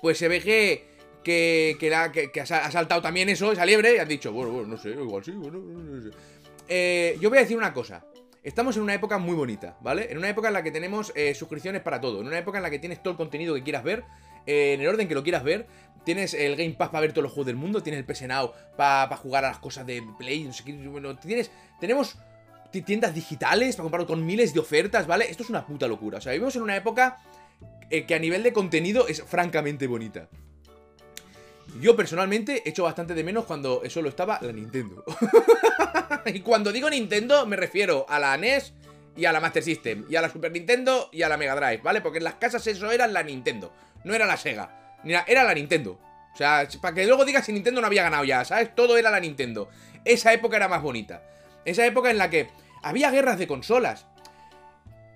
pues 0.00 0.18
se 0.18 0.26
ve 0.28 0.40
que, 0.40 0.93
que, 1.24 2.40
ha 2.40 2.70
saltado 2.70 3.02
también 3.02 3.28
eso, 3.28 3.50
esa 3.50 3.66
liebre, 3.66 3.96
y 3.96 3.98
han 3.98 4.08
dicho, 4.08 4.32
bueno, 4.32 4.52
bueno, 4.52 4.68
no 4.68 4.76
sé, 4.76 4.90
igual 4.90 5.24
sí, 5.24 5.32
bueno, 5.32 5.58
no 5.58 6.10
sé. 6.68 7.16
yo 7.20 7.28
voy 7.28 7.38
a 7.38 7.42
decir 7.42 7.56
una 7.56 7.72
cosa. 7.72 8.04
Estamos 8.44 8.76
en 8.76 8.82
una 8.82 8.92
época 8.92 9.16
muy 9.16 9.34
bonita, 9.34 9.78
¿vale? 9.80 10.12
En 10.12 10.18
una 10.18 10.28
época 10.28 10.48
en 10.48 10.54
la 10.54 10.62
que 10.62 10.70
tenemos 10.70 11.12
eh, 11.16 11.34
suscripciones 11.34 11.80
para 11.80 11.98
todo. 11.98 12.20
En 12.20 12.26
una 12.26 12.38
época 12.38 12.58
en 12.58 12.62
la 12.62 12.68
que 12.68 12.78
tienes 12.78 13.02
todo 13.02 13.12
el 13.12 13.16
contenido 13.16 13.54
que 13.54 13.62
quieras 13.62 13.82
ver. 13.82 14.04
Eh, 14.46 14.74
en 14.74 14.82
el 14.82 14.86
orden 14.86 15.08
que 15.08 15.14
lo 15.14 15.22
quieras 15.22 15.42
ver. 15.42 15.66
Tienes 16.04 16.34
el 16.34 16.54
Game 16.54 16.74
Pass 16.74 16.90
para 16.90 17.00
ver 17.00 17.12
todos 17.12 17.22
los 17.22 17.32
juegos 17.32 17.46
del 17.46 17.56
mundo. 17.56 17.82
Tienes 17.82 18.00
el 18.00 18.04
PS 18.04 18.28
Now 18.28 18.52
para 18.76 19.16
jugar 19.16 19.46
a 19.46 19.48
las 19.48 19.60
cosas 19.60 19.86
de 19.86 20.02
Play. 20.18 20.44
No 20.44 20.52
sé 20.52 20.62
qué. 20.62 20.74
Bueno, 20.74 21.16
tienes. 21.16 21.50
Tenemos 21.80 22.18
tiendas 22.70 23.14
digitales 23.14 23.76
para 23.76 23.84
comprarlo 23.84 24.06
con 24.06 24.26
miles 24.26 24.52
de 24.52 24.60
ofertas, 24.60 25.06
¿vale? 25.06 25.30
Esto 25.30 25.42
es 25.42 25.48
una 25.48 25.66
puta 25.66 25.88
locura. 25.88 26.18
O 26.18 26.20
sea, 26.20 26.32
vivimos 26.32 26.54
en 26.56 26.62
una 26.62 26.76
época 26.76 27.20
eh, 27.88 28.04
que 28.04 28.14
a 28.14 28.18
nivel 28.18 28.42
de 28.42 28.52
contenido 28.52 29.08
es 29.08 29.22
francamente 29.22 29.86
bonita. 29.86 30.28
Yo 31.80 31.96
personalmente 31.96 32.62
he 32.64 32.70
hecho 32.70 32.84
bastante 32.84 33.14
de 33.14 33.24
menos 33.24 33.44
cuando 33.44 33.82
solo 33.88 34.08
estaba 34.08 34.38
la 34.40 34.52
Nintendo. 34.52 35.04
y 36.26 36.40
cuando 36.40 36.72
digo 36.72 36.88
Nintendo 36.88 37.46
me 37.46 37.56
refiero 37.56 38.06
a 38.08 38.18
la 38.18 38.36
NES 38.36 38.72
y 39.16 39.24
a 39.24 39.32
la 39.32 39.40
Master 39.40 39.62
System, 39.62 40.04
y 40.08 40.16
a 40.16 40.22
la 40.22 40.28
Super 40.28 40.50
Nintendo 40.52 41.08
y 41.12 41.22
a 41.22 41.28
la 41.28 41.36
Mega 41.36 41.54
Drive, 41.54 41.82
¿vale? 41.82 42.00
Porque 42.00 42.18
en 42.18 42.24
las 42.24 42.34
casas 42.34 42.66
eso 42.66 42.90
era 42.90 43.06
la 43.06 43.22
Nintendo, 43.22 43.72
no 44.04 44.14
era 44.14 44.26
la 44.26 44.36
Sega, 44.36 44.98
era 45.26 45.44
la 45.44 45.54
Nintendo. 45.54 45.98
O 46.32 46.36
sea, 46.36 46.66
para 46.80 46.94
que 46.94 47.06
luego 47.06 47.24
digas 47.24 47.46
si 47.46 47.52
Nintendo 47.52 47.80
no 47.80 47.86
había 47.86 48.02
ganado 48.02 48.24
ya, 48.24 48.44
¿sabes? 48.44 48.74
Todo 48.74 48.96
era 48.96 49.10
la 49.10 49.20
Nintendo. 49.20 49.68
Esa 50.04 50.32
época 50.32 50.56
era 50.56 50.66
más 50.66 50.82
bonita. 50.82 51.22
Esa 51.64 51.86
época 51.86 52.10
en 52.10 52.18
la 52.18 52.28
que 52.28 52.48
había 52.82 53.10
guerras 53.10 53.38
de 53.38 53.46
consolas. 53.46 54.06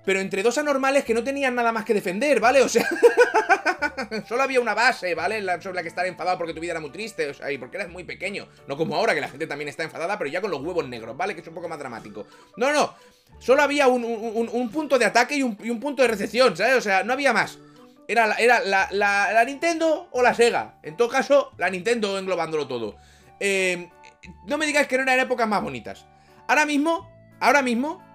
Pero 0.08 0.20
entre 0.20 0.42
dos 0.42 0.56
anormales 0.56 1.04
que 1.04 1.12
no 1.12 1.22
tenían 1.22 1.54
nada 1.54 1.70
más 1.70 1.84
que 1.84 1.92
defender, 1.92 2.40
¿vale? 2.40 2.62
O 2.62 2.68
sea, 2.70 2.88
Solo 4.26 4.42
había 4.42 4.58
una 4.58 4.72
base, 4.72 5.14
¿vale? 5.14 5.44
Sobre 5.60 5.74
la 5.74 5.82
que 5.82 5.88
estar 5.88 6.06
enfadado 6.06 6.38
porque 6.38 6.54
tu 6.54 6.60
vida 6.60 6.70
era 6.70 6.80
muy 6.80 6.88
triste, 6.88 7.28
o 7.28 7.34
sea, 7.34 7.52
y 7.52 7.58
porque 7.58 7.76
eras 7.76 7.90
muy 7.90 8.04
pequeño. 8.04 8.48
No 8.66 8.78
como 8.78 8.96
ahora, 8.96 9.14
que 9.14 9.20
la 9.20 9.28
gente 9.28 9.46
también 9.46 9.68
está 9.68 9.82
enfadada, 9.82 10.16
pero 10.16 10.30
ya 10.30 10.40
con 10.40 10.50
los 10.50 10.62
huevos 10.62 10.88
negros, 10.88 11.14
¿vale? 11.14 11.34
Que 11.34 11.42
es 11.42 11.48
un 11.48 11.52
poco 11.52 11.68
más 11.68 11.78
dramático. 11.78 12.26
No, 12.56 12.72
no, 12.72 12.94
solo 13.38 13.60
había 13.60 13.86
un, 13.88 14.70
punto 14.72 14.98
de 14.98 15.04
ataque 15.04 15.36
y 15.36 15.42
un, 15.42 15.78
punto 15.78 16.00
de 16.00 16.08
recepción, 16.08 16.56
¿sabes? 16.56 16.76
O 16.76 16.80
sea, 16.80 17.04
no 17.04 17.12
había 17.12 17.34
más. 17.34 17.58
Era, 18.08 18.28
la, 18.28 19.44
Nintendo 19.44 20.08
o 20.10 20.22
la 20.22 20.32
Sega. 20.32 20.78
En 20.84 20.96
todo 20.96 21.10
caso, 21.10 21.52
la 21.58 21.68
Nintendo 21.68 22.18
englobándolo 22.18 22.66
todo. 22.66 22.96
Eh, 23.40 23.90
no 24.46 24.56
me 24.56 24.64
digáis 24.64 24.88
que 24.88 24.96
no 24.96 25.02
eran 25.02 25.20
épocas 25.20 25.46
más 25.46 25.62
bonitas. 25.62 26.06
Ahora 26.46 26.64
mismo, 26.64 27.12
ahora 27.40 27.60
mismo, 27.60 28.07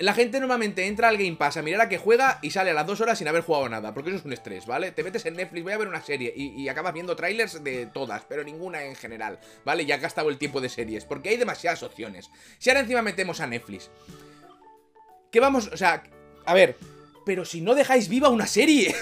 la 0.00 0.14
gente 0.14 0.38
normalmente 0.38 0.86
entra 0.86 1.08
al 1.08 1.16
Game 1.16 1.36
Pass 1.36 1.56
a 1.56 1.62
mirar 1.62 1.80
a 1.80 1.88
que 1.88 1.98
juega 1.98 2.38
y 2.42 2.50
sale 2.50 2.70
a 2.70 2.74
las 2.74 2.86
dos 2.86 3.00
horas 3.00 3.18
sin 3.18 3.26
haber 3.26 3.42
jugado 3.42 3.68
nada, 3.68 3.92
porque 3.92 4.10
eso 4.10 4.18
es 4.18 4.24
un 4.24 4.32
estrés, 4.32 4.66
¿vale? 4.66 4.92
Te 4.92 5.02
metes 5.02 5.26
en 5.26 5.34
Netflix, 5.34 5.64
voy 5.64 5.72
a 5.72 5.78
ver 5.78 5.88
una 5.88 6.02
serie 6.02 6.32
y, 6.36 6.68
acabas 6.68 6.94
viendo 6.94 7.16
trailers 7.16 7.64
de 7.64 7.86
todas, 7.86 8.22
pero 8.28 8.44
ninguna 8.44 8.84
en 8.84 8.94
general, 8.94 9.40
¿vale? 9.64 9.86
Ya 9.86 9.96
has 9.96 10.00
gastado 10.00 10.28
el 10.28 10.38
tiempo 10.38 10.60
de 10.60 10.68
series, 10.68 11.04
porque 11.04 11.30
hay 11.30 11.36
demasiadas 11.36 11.82
opciones. 11.82 12.30
Si 12.58 12.70
ahora 12.70 12.80
encima 12.80 13.02
metemos 13.02 13.40
a 13.40 13.46
Netflix, 13.46 13.90
¿qué 15.32 15.40
vamos? 15.40 15.68
O 15.72 15.76
sea, 15.76 16.04
a 16.46 16.54
ver, 16.54 16.76
pero 17.26 17.44
si 17.44 17.60
no 17.60 17.74
dejáis 17.74 18.08
viva 18.08 18.28
una 18.28 18.46
serie, 18.46 18.94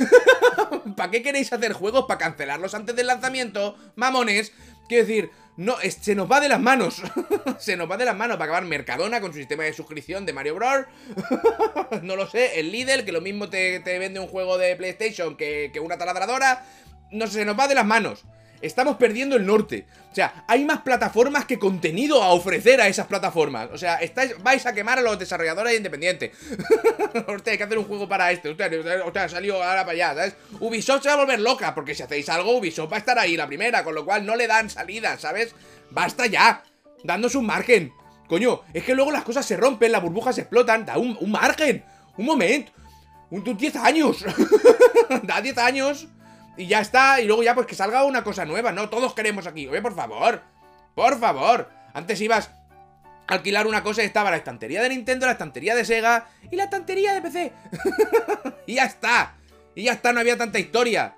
¿para 0.96 1.10
qué 1.10 1.22
queréis 1.22 1.52
hacer 1.52 1.74
juegos? 1.74 2.06
¿Para 2.06 2.18
cancelarlos 2.18 2.74
antes 2.74 2.96
del 2.96 3.06
lanzamiento? 3.06 3.76
Mamones, 3.96 4.52
Quiero 4.88 5.06
decir, 5.06 5.30
no, 5.56 5.76
se 5.80 6.14
nos 6.14 6.30
va 6.30 6.40
de 6.40 6.48
las 6.48 6.60
manos. 6.60 7.02
se 7.58 7.76
nos 7.76 7.90
va 7.90 7.96
de 7.96 8.04
las 8.04 8.16
manos. 8.16 8.38
Va 8.38 8.42
a 8.42 8.44
acabar 8.44 8.64
Mercadona 8.64 9.20
con 9.20 9.32
su 9.32 9.38
sistema 9.38 9.64
de 9.64 9.72
suscripción 9.72 10.26
de 10.26 10.32
Mario 10.32 10.54
Bros. 10.54 10.86
no 12.02 12.16
lo 12.16 12.26
sé. 12.26 12.60
El 12.60 12.70
Lidl, 12.70 13.04
que 13.04 13.12
lo 13.12 13.20
mismo 13.20 13.48
te, 13.48 13.80
vende 13.80 14.20
un 14.20 14.28
juego 14.28 14.58
de 14.58 14.76
PlayStation 14.76 15.36
que, 15.36 15.70
que 15.72 15.80
una 15.80 15.98
taladradora. 15.98 16.64
No 17.10 17.26
sé, 17.26 17.34
se 17.34 17.44
nos 17.44 17.58
va 17.58 17.68
de 17.68 17.74
las 17.74 17.86
manos. 17.86 18.24
Estamos 18.60 18.96
perdiendo 18.96 19.36
el 19.36 19.46
norte. 19.46 19.86
O 20.10 20.14
sea, 20.14 20.44
hay 20.48 20.64
más 20.64 20.80
plataformas 20.80 21.44
que 21.44 21.58
contenido 21.58 22.22
a 22.22 22.32
ofrecer 22.32 22.80
a 22.80 22.88
esas 22.88 23.06
plataformas. 23.06 23.68
O 23.72 23.78
sea, 23.78 23.96
estáis, 23.96 24.34
vais 24.42 24.64
a 24.64 24.72
quemar 24.72 24.98
a 24.98 25.02
los 25.02 25.18
desarrolladores 25.18 25.76
independientes. 25.76 26.32
Hostia, 27.26 27.52
hay 27.52 27.58
que 27.58 27.64
hacer 27.64 27.78
un 27.78 27.84
juego 27.84 28.08
para 28.08 28.30
este. 28.32 28.48
Hostia, 28.48 29.24
ha 29.24 29.28
salido 29.28 29.62
ahora 29.62 29.84
para 29.84 29.92
allá, 29.92 30.08
¿sabes? 30.14 30.36
Ubisoft 30.60 31.02
se 31.02 31.08
va 31.08 31.14
a 31.14 31.18
volver 31.18 31.40
loca, 31.40 31.74
porque 31.74 31.94
si 31.94 32.02
hacéis 32.02 32.28
algo, 32.28 32.56
Ubisoft 32.56 32.90
va 32.90 32.96
a 32.96 33.00
estar 33.00 33.18
ahí 33.18 33.36
la 33.36 33.46
primera, 33.46 33.84
con 33.84 33.94
lo 33.94 34.04
cual 34.04 34.24
no 34.24 34.36
le 34.36 34.46
dan 34.46 34.70
salida, 34.70 35.18
¿sabes? 35.18 35.54
Basta 35.90 36.26
ya, 36.26 36.62
dándos 37.04 37.34
un 37.34 37.46
margen. 37.46 37.92
Coño, 38.28 38.62
es 38.72 38.82
que 38.82 38.94
luego 38.94 39.12
las 39.12 39.22
cosas 39.22 39.46
se 39.46 39.56
rompen, 39.56 39.92
las 39.92 40.02
burbujas 40.02 40.38
explotan, 40.38 40.84
da 40.84 40.98
un, 40.98 41.16
margen. 41.30 41.84
Un 42.16 42.26
momento. 42.26 42.72
Un 43.30 43.44
10 43.44 43.76
años. 43.76 44.24
da 45.22 45.40
10 45.40 45.58
años 45.58 46.08
y 46.56 46.66
ya 46.66 46.80
está, 46.80 47.20
y 47.20 47.26
luego 47.26 47.42
ya 47.42 47.54
pues 47.54 47.66
que 47.66 47.74
salga 47.74 48.04
una 48.04 48.24
cosa 48.24 48.44
nueva, 48.44 48.72
¿no? 48.72 48.88
Todos 48.88 49.14
queremos 49.14 49.46
aquí. 49.46 49.66
Oye, 49.68 49.82
por 49.82 49.94
favor, 49.94 50.42
por 50.94 51.18
favor. 51.18 51.68
Antes 51.92 52.20
ibas 52.20 52.50
a 53.26 53.34
alquilar 53.34 53.66
una 53.66 53.82
cosa 53.82 54.02
y 54.02 54.06
estaba 54.06 54.30
la 54.30 54.38
estantería 54.38 54.82
de 54.82 54.88
Nintendo, 54.88 55.26
la 55.26 55.32
estantería 55.32 55.74
de 55.74 55.84
Sega 55.84 56.28
y 56.50 56.56
la 56.56 56.64
estantería 56.64 57.14
de 57.14 57.22
PC. 57.22 57.52
y 58.66 58.74
ya 58.74 58.84
está. 58.84 59.34
Y 59.74 59.84
ya 59.84 59.92
está, 59.92 60.12
no 60.12 60.20
había 60.20 60.38
tanta 60.38 60.58
historia. 60.58 61.14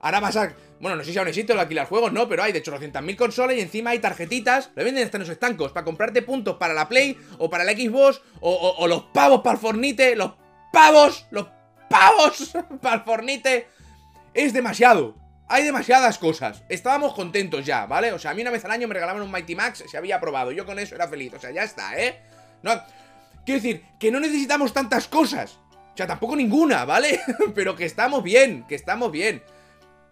Ahora 0.00 0.20
vas 0.20 0.36
a... 0.36 0.52
Bueno, 0.80 0.96
no 0.96 1.04
sé 1.04 1.12
si 1.12 1.18
aún 1.18 1.28
existe 1.28 1.54
el 1.54 1.58
alquilar 1.58 1.86
juegos, 1.86 2.12
no, 2.12 2.28
pero 2.28 2.42
hay 2.42 2.52
de 2.52 2.58
hecho 2.58 2.76
200.000 2.76 3.16
consolas 3.16 3.56
y 3.56 3.60
encima 3.60 3.90
hay 3.90 4.00
tarjetitas, 4.00 4.70
lo 4.74 4.84
venden 4.84 5.04
hasta 5.04 5.16
en 5.16 5.22
los 5.22 5.30
estancos, 5.30 5.72
para 5.72 5.84
comprarte 5.84 6.20
puntos 6.20 6.56
para 6.56 6.74
la 6.74 6.88
Play 6.88 7.16
o 7.38 7.48
para 7.48 7.64
la 7.64 7.72
Xbox 7.72 8.20
o, 8.40 8.74
o 8.76 8.86
los 8.86 9.04
pavos 9.04 9.40
para 9.40 9.54
el 9.54 9.60
Fornite, 9.60 10.14
los 10.16 10.32
pavos, 10.72 11.26
los 11.30 11.46
pavos 11.88 12.52
para 12.82 12.96
el 12.96 13.02
Fornite 13.02 13.68
es 14.34 14.52
demasiado. 14.52 15.16
Hay 15.48 15.64
demasiadas 15.64 16.18
cosas. 16.18 16.62
Estábamos 16.68 17.14
contentos 17.14 17.64
ya, 17.64 17.86
¿vale? 17.86 18.12
O 18.12 18.18
sea, 18.18 18.32
a 18.32 18.34
mí 18.34 18.42
una 18.42 18.50
vez 18.50 18.64
al 18.64 18.70
año 18.70 18.88
me 18.88 18.94
regalaban 18.94 19.22
un 19.22 19.30
Mighty 19.30 19.54
Max, 19.54 19.84
se 19.86 19.96
había 19.96 20.16
aprobado. 20.16 20.52
Yo 20.52 20.66
con 20.66 20.78
eso 20.78 20.94
era 20.94 21.08
feliz. 21.08 21.34
O 21.34 21.38
sea, 21.38 21.50
ya 21.50 21.62
está, 21.62 21.98
¿eh? 21.98 22.20
No, 22.62 22.72
quiero 23.44 23.60
decir, 23.60 23.84
que 24.00 24.10
no 24.10 24.20
necesitamos 24.20 24.72
tantas 24.72 25.06
cosas. 25.06 25.58
O 25.92 25.96
sea, 25.96 26.06
tampoco 26.06 26.34
ninguna, 26.34 26.84
¿vale? 26.84 27.20
Pero 27.54 27.76
que 27.76 27.84
estamos 27.84 28.22
bien, 28.22 28.64
que 28.66 28.74
estamos 28.74 29.12
bien. 29.12 29.42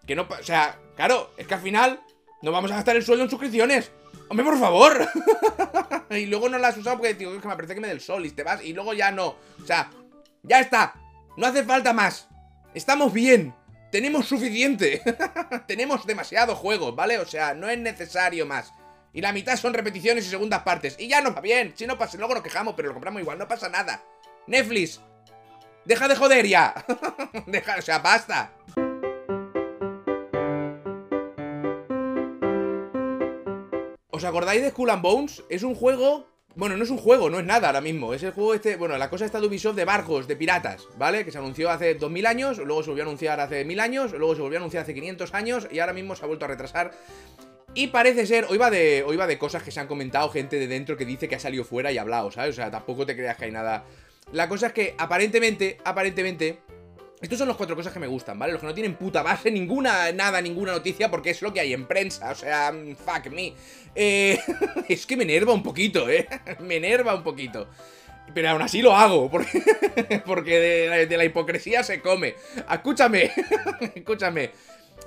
Que 0.07 0.15
no, 0.15 0.23
o 0.29 0.43
sea, 0.45 0.79
claro, 0.97 1.33
es 1.37 1.47
que 1.47 1.55
al 1.55 1.61
final 1.61 2.01
no 2.43 2.53
vamos 2.53 2.71
a 2.71 2.77
gastar 2.77 2.97
el 2.97 3.05
sueldo 3.05 3.25
en 3.25 3.31
suscripciones. 3.31 3.91
Hombre, 4.29 4.45
por 4.45 4.59
favor. 4.59 5.09
y 6.11 6.27
luego 6.27 6.49
no 6.49 6.59
la 6.59 6.69
has 6.69 6.77
usado 6.77 6.99
porque 6.99 7.15
digo, 7.15 7.41
que 7.41 7.49
me 7.49 7.57
parece 7.57 7.75
que 7.75 7.81
me 7.81 7.89
del 7.89 8.01
sol 8.01 8.25
y 8.27 8.31
te 8.31 8.43
vas 8.43 8.63
y 8.63 8.73
luego 8.73 8.93
ya 8.95 9.11
no. 9.11 9.37
O 9.63 9.67
sea, 9.67 9.91
ya 10.43 10.61
está. 10.61 10.95
No 11.37 11.47
hace 11.47 11.65
falta 11.65 11.93
más. 11.93 12.29
Estamos 12.75 13.13
bien. 13.13 13.55
Tenemos 13.93 14.27
suficiente. 14.27 15.03
Tenemos 15.67 16.07
demasiado 16.07 16.57
juego, 16.57 16.95
¿vale? 16.95 17.19
O 17.19 17.27
sea, 17.27 17.53
no 17.53 17.69
es 17.69 17.79
necesario 17.79 18.47
más. 18.47 18.73
Y 19.13 19.21
la 19.21 19.35
mitad 19.35 19.55
son 19.59 19.75
repeticiones 19.75 20.27
y 20.27 20.31
segundas 20.31 20.63
partes. 20.63 20.97
Y 20.99 21.09
ya 21.09 21.21
nos 21.21 21.37
va 21.37 21.43
bien. 21.43 21.75
Si 21.77 21.87
no 21.87 21.99
pasa, 21.99 22.17
luego 22.17 22.33
nos 22.33 22.43
quejamos, 22.43 22.73
pero 22.75 22.89
lo 22.89 22.95
compramos 22.95 23.21
igual. 23.21 23.37
No 23.37 23.47
pasa 23.47 23.69
nada. 23.69 24.03
Netflix. 24.47 25.03
Deja 25.85 26.09
de 26.09 26.17
joder 26.17 26.47
ya. 26.47 26.87
Deja, 27.47 27.77
o 27.77 27.83
sea, 27.83 27.99
basta. 27.99 28.53
¿Os 34.09 34.25
acordáis 34.25 34.63
de 34.63 34.71
Skull 34.71 34.89
and 34.89 35.03
Bones? 35.03 35.45
Es 35.51 35.63
un 35.63 35.75
juego 35.75 36.32
bueno, 36.55 36.77
no 36.77 36.85
es 36.85 36.91
un 36.91 36.99
juego, 36.99 37.31
no 37.31 37.39
es 37.39 37.47
nada 37.47 37.69
ahora 37.69 37.81
mismo. 37.81 38.13
Es 38.15 38.23
el 38.23 38.33
juego 38.33 38.55
este. 38.55 38.77
Bueno, 38.77 38.97
la 38.99 39.09
cosa 39.09 39.25
está 39.25 39.41
de 39.41 39.47
Ubisoft 39.47 39.77
de 39.77 39.85
barcos, 39.85 40.29
de 40.29 40.37
piratas, 40.37 40.87
¿vale? 40.99 41.25
Que 41.25 41.31
se 41.31 41.39
anunció 41.39 41.71
hace 41.71 41.95
2000 41.95 42.27
años, 42.27 42.59
luego 42.59 42.83
se 42.83 42.91
volvió 42.91 43.05
a 43.05 43.07
anunciar 43.07 43.41
hace 43.41 43.65
1000 43.65 43.81
años, 43.81 44.13
luego 44.13 44.35
se 44.35 44.43
volvió 44.43 44.59
a 44.59 44.61
anunciar 44.61 44.83
hace 44.83 44.95
500 44.95 45.35
años 45.35 45.69
y 45.71 45.79
ahora 45.79 45.93
mismo 45.93 46.15
se 46.15 46.25
ha 46.25 46.27
vuelto 46.27 46.45
a 46.45 46.49
retrasar. 46.49 46.93
Y 47.75 47.87
parece 47.87 48.27
ser, 48.27 48.47
hoy 48.51 48.59
va 48.59 48.71
de, 48.71 49.03
de 49.03 49.39
cosas 49.39 49.63
que 49.63 49.71
se 49.71 49.81
han 49.81 49.87
comentado 49.87 50.29
gente 50.29 50.59
de 50.59 50.67
dentro 50.67 50.97
que 50.97 51.07
dice 51.07 51.27
que 51.27 51.37
ha 51.37 51.41
salido 51.41 51.65
fuera 51.65 51.91
y 51.91 51.97
ha 51.97 52.03
hablado, 52.03 52.31
¿sabes? 52.31 52.51
O 52.51 52.57
sea, 52.57 52.71
tampoco 52.71 53.07
te 53.07 53.17
creas 53.17 53.39
que 53.39 53.47
hay 53.47 53.53
nada. 53.53 53.85
La 54.31 54.49
cosa 54.49 54.69
es 54.69 54.73
que 54.75 54.95
aparentemente, 54.99 55.79
aparentemente, 55.85 56.59
estos 57.23 57.39
son 57.39 57.47
las 57.47 57.57
cuatro 57.57 57.77
cosas 57.77 57.93
que 57.93 58.01
me 58.01 58.09
gustan, 58.09 58.37
¿vale? 58.37 58.53
Los 58.53 58.61
que 58.61 58.67
no 58.67 58.75
tienen 58.75 58.97
puta 58.97 59.23
base, 59.23 59.49
ninguna, 59.51 60.11
nada, 60.11 60.43
ninguna 60.43 60.73
noticia, 60.73 61.09
porque 61.09 61.31
es 61.31 61.41
lo 61.41 61.53
que 61.53 61.61
hay 61.61 61.73
en 61.73 61.87
prensa, 61.87 62.33
o 62.33 62.35
sea, 62.35 62.73
mm, 62.73 62.97
fuck 62.97 63.31
me. 63.31 63.55
Eh, 63.95 64.41
es 64.89 65.07
que 65.07 65.17
me 65.17 65.23
enerva 65.23 65.53
un 65.53 65.63
poquito, 65.63 66.11
¿eh? 66.11 66.27
Me 66.61 66.77
enerva 66.77 67.15
un 67.15 67.23
poquito. 67.23 67.69
Pero 68.35 68.51
aún 68.51 68.63
así 68.63 68.83
lo 68.83 68.97
hago, 68.97 69.31
porque, 69.31 70.23
porque 70.27 71.07
de, 71.07 71.17
la 71.17 71.25
hipocresía 71.25 71.85
se 71.85 72.01
come. 72.01 72.35
Escúchame, 72.71 73.31
escúchame. 73.95 74.51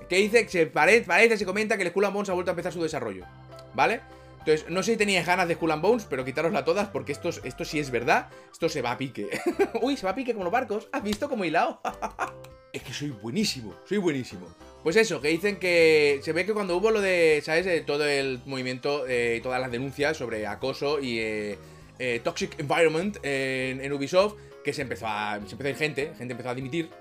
Que 0.07 0.17
dice, 0.17 0.67
parece, 0.67 1.05
parece, 1.05 1.37
se 1.37 1.45
comenta 1.45 1.75
que 1.75 1.83
el 1.83 1.89
Skull 1.89 2.07
Bones 2.11 2.29
ha 2.29 2.33
vuelto 2.33 2.51
a 2.51 2.53
empezar 2.53 2.71
su 2.71 2.81
desarrollo, 2.81 3.25
¿vale? 3.73 3.99
Entonces, 4.45 4.69
no 4.69 4.83
sé 4.83 4.91
si 4.91 4.97
teníais 4.97 5.25
ganas 5.25 5.47
de 5.47 5.55
Skull 5.55 5.71
and 5.71 5.81
Bones, 5.81 6.05
pero 6.07 6.23
quitárosla 6.23 6.63
todas 6.63 6.89
porque 6.89 7.13
esto, 7.13 7.31
sí 7.65 7.79
es 7.79 7.89
verdad. 7.89 8.29
Esto 8.51 8.69
se 8.69 8.83
va 8.83 8.91
a 8.91 8.97
pique. 8.97 9.27
Uy, 9.81 9.97
se 9.97 10.05
va 10.05 10.11
a 10.11 10.15
pique 10.15 10.33
como 10.33 10.43
los 10.43 10.53
barcos. 10.53 10.87
¿Has 10.91 11.01
visto 11.01 11.27
cómo 11.27 11.45
hilado? 11.45 11.81
es 12.71 12.83
que 12.83 12.93
soy 12.93 13.09
buenísimo, 13.09 13.73
soy 13.89 13.97
buenísimo. 13.97 14.47
Pues 14.83 14.97
eso, 14.97 15.19
que 15.19 15.29
dicen 15.29 15.55
que 15.55 16.19
se 16.21 16.31
ve 16.31 16.45
que 16.45 16.53
cuando 16.53 16.77
hubo 16.77 16.91
lo 16.91 17.01
de, 17.01 17.41
¿sabes? 17.43 17.83
todo 17.87 18.05
el 18.05 18.39
movimiento, 18.45 19.07
eh, 19.07 19.39
todas 19.41 19.59
las 19.59 19.71
denuncias 19.71 20.15
sobre 20.15 20.45
acoso 20.45 20.99
y 20.99 21.17
eh, 21.17 21.57
eh, 21.97 22.21
toxic 22.23 22.59
environment 22.59 23.17
en, 23.23 23.91
Ubisoft, 23.91 24.35
que 24.63 24.73
se 24.73 24.83
empezó 24.83 25.07
a, 25.07 25.39
se 25.43 25.53
empezó 25.53 25.65
a 25.65 25.69
ir 25.71 25.75
gente, 25.75 26.13
gente 26.19 26.33
empezó 26.33 26.49
a 26.49 26.53
dimitir 26.53 26.91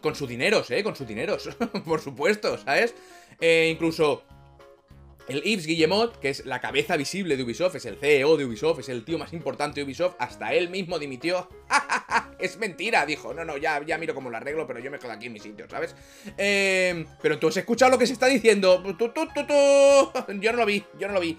con 0.00 0.16
sus 0.16 0.28
dineros, 0.28 0.68
¿eh? 0.72 0.82
Con 0.82 0.96
sus 0.96 1.06
dineros, 1.06 1.50
por 1.84 2.00
supuesto, 2.00 2.58
¿sabes? 2.58 2.96
incluso 3.40 4.24
el 5.28 5.42
Yves 5.42 5.66
Guillemot, 5.66 6.18
que 6.18 6.28
es 6.28 6.44
la 6.44 6.60
cabeza 6.60 6.96
visible 6.96 7.36
de 7.36 7.42
Ubisoft, 7.42 7.76
es 7.76 7.86
el 7.86 7.96
CEO 7.96 8.36
de 8.36 8.44
Ubisoft, 8.44 8.80
es 8.80 8.88
el 8.90 9.04
tío 9.04 9.18
más 9.18 9.32
importante 9.32 9.80
de 9.80 9.84
Ubisoft, 9.84 10.16
hasta 10.18 10.52
él 10.52 10.68
mismo 10.68 10.98
dimitió. 10.98 11.48
es 12.38 12.58
mentira, 12.58 13.06
dijo. 13.06 13.32
No, 13.32 13.44
no, 13.44 13.56
ya, 13.56 13.82
ya 13.84 13.96
miro 13.96 14.14
cómo 14.14 14.28
lo 14.28 14.36
arreglo, 14.36 14.66
pero 14.66 14.80
yo 14.80 14.90
me 14.90 14.98
quedo 14.98 15.12
aquí 15.12 15.26
en 15.26 15.32
mi 15.32 15.40
sitio, 15.40 15.68
¿sabes? 15.68 15.94
Eh, 16.36 17.06
pero 17.22 17.38
tú 17.38 17.48
has 17.48 17.56
escuchado 17.56 17.92
lo 17.92 17.98
que 17.98 18.06
se 18.06 18.12
está 18.12 18.26
diciendo. 18.26 18.82
yo 18.84 20.52
no 20.52 20.58
lo 20.58 20.66
vi, 20.66 20.84
yo 20.98 21.08
no 21.08 21.14
lo 21.14 21.20
vi. 21.20 21.38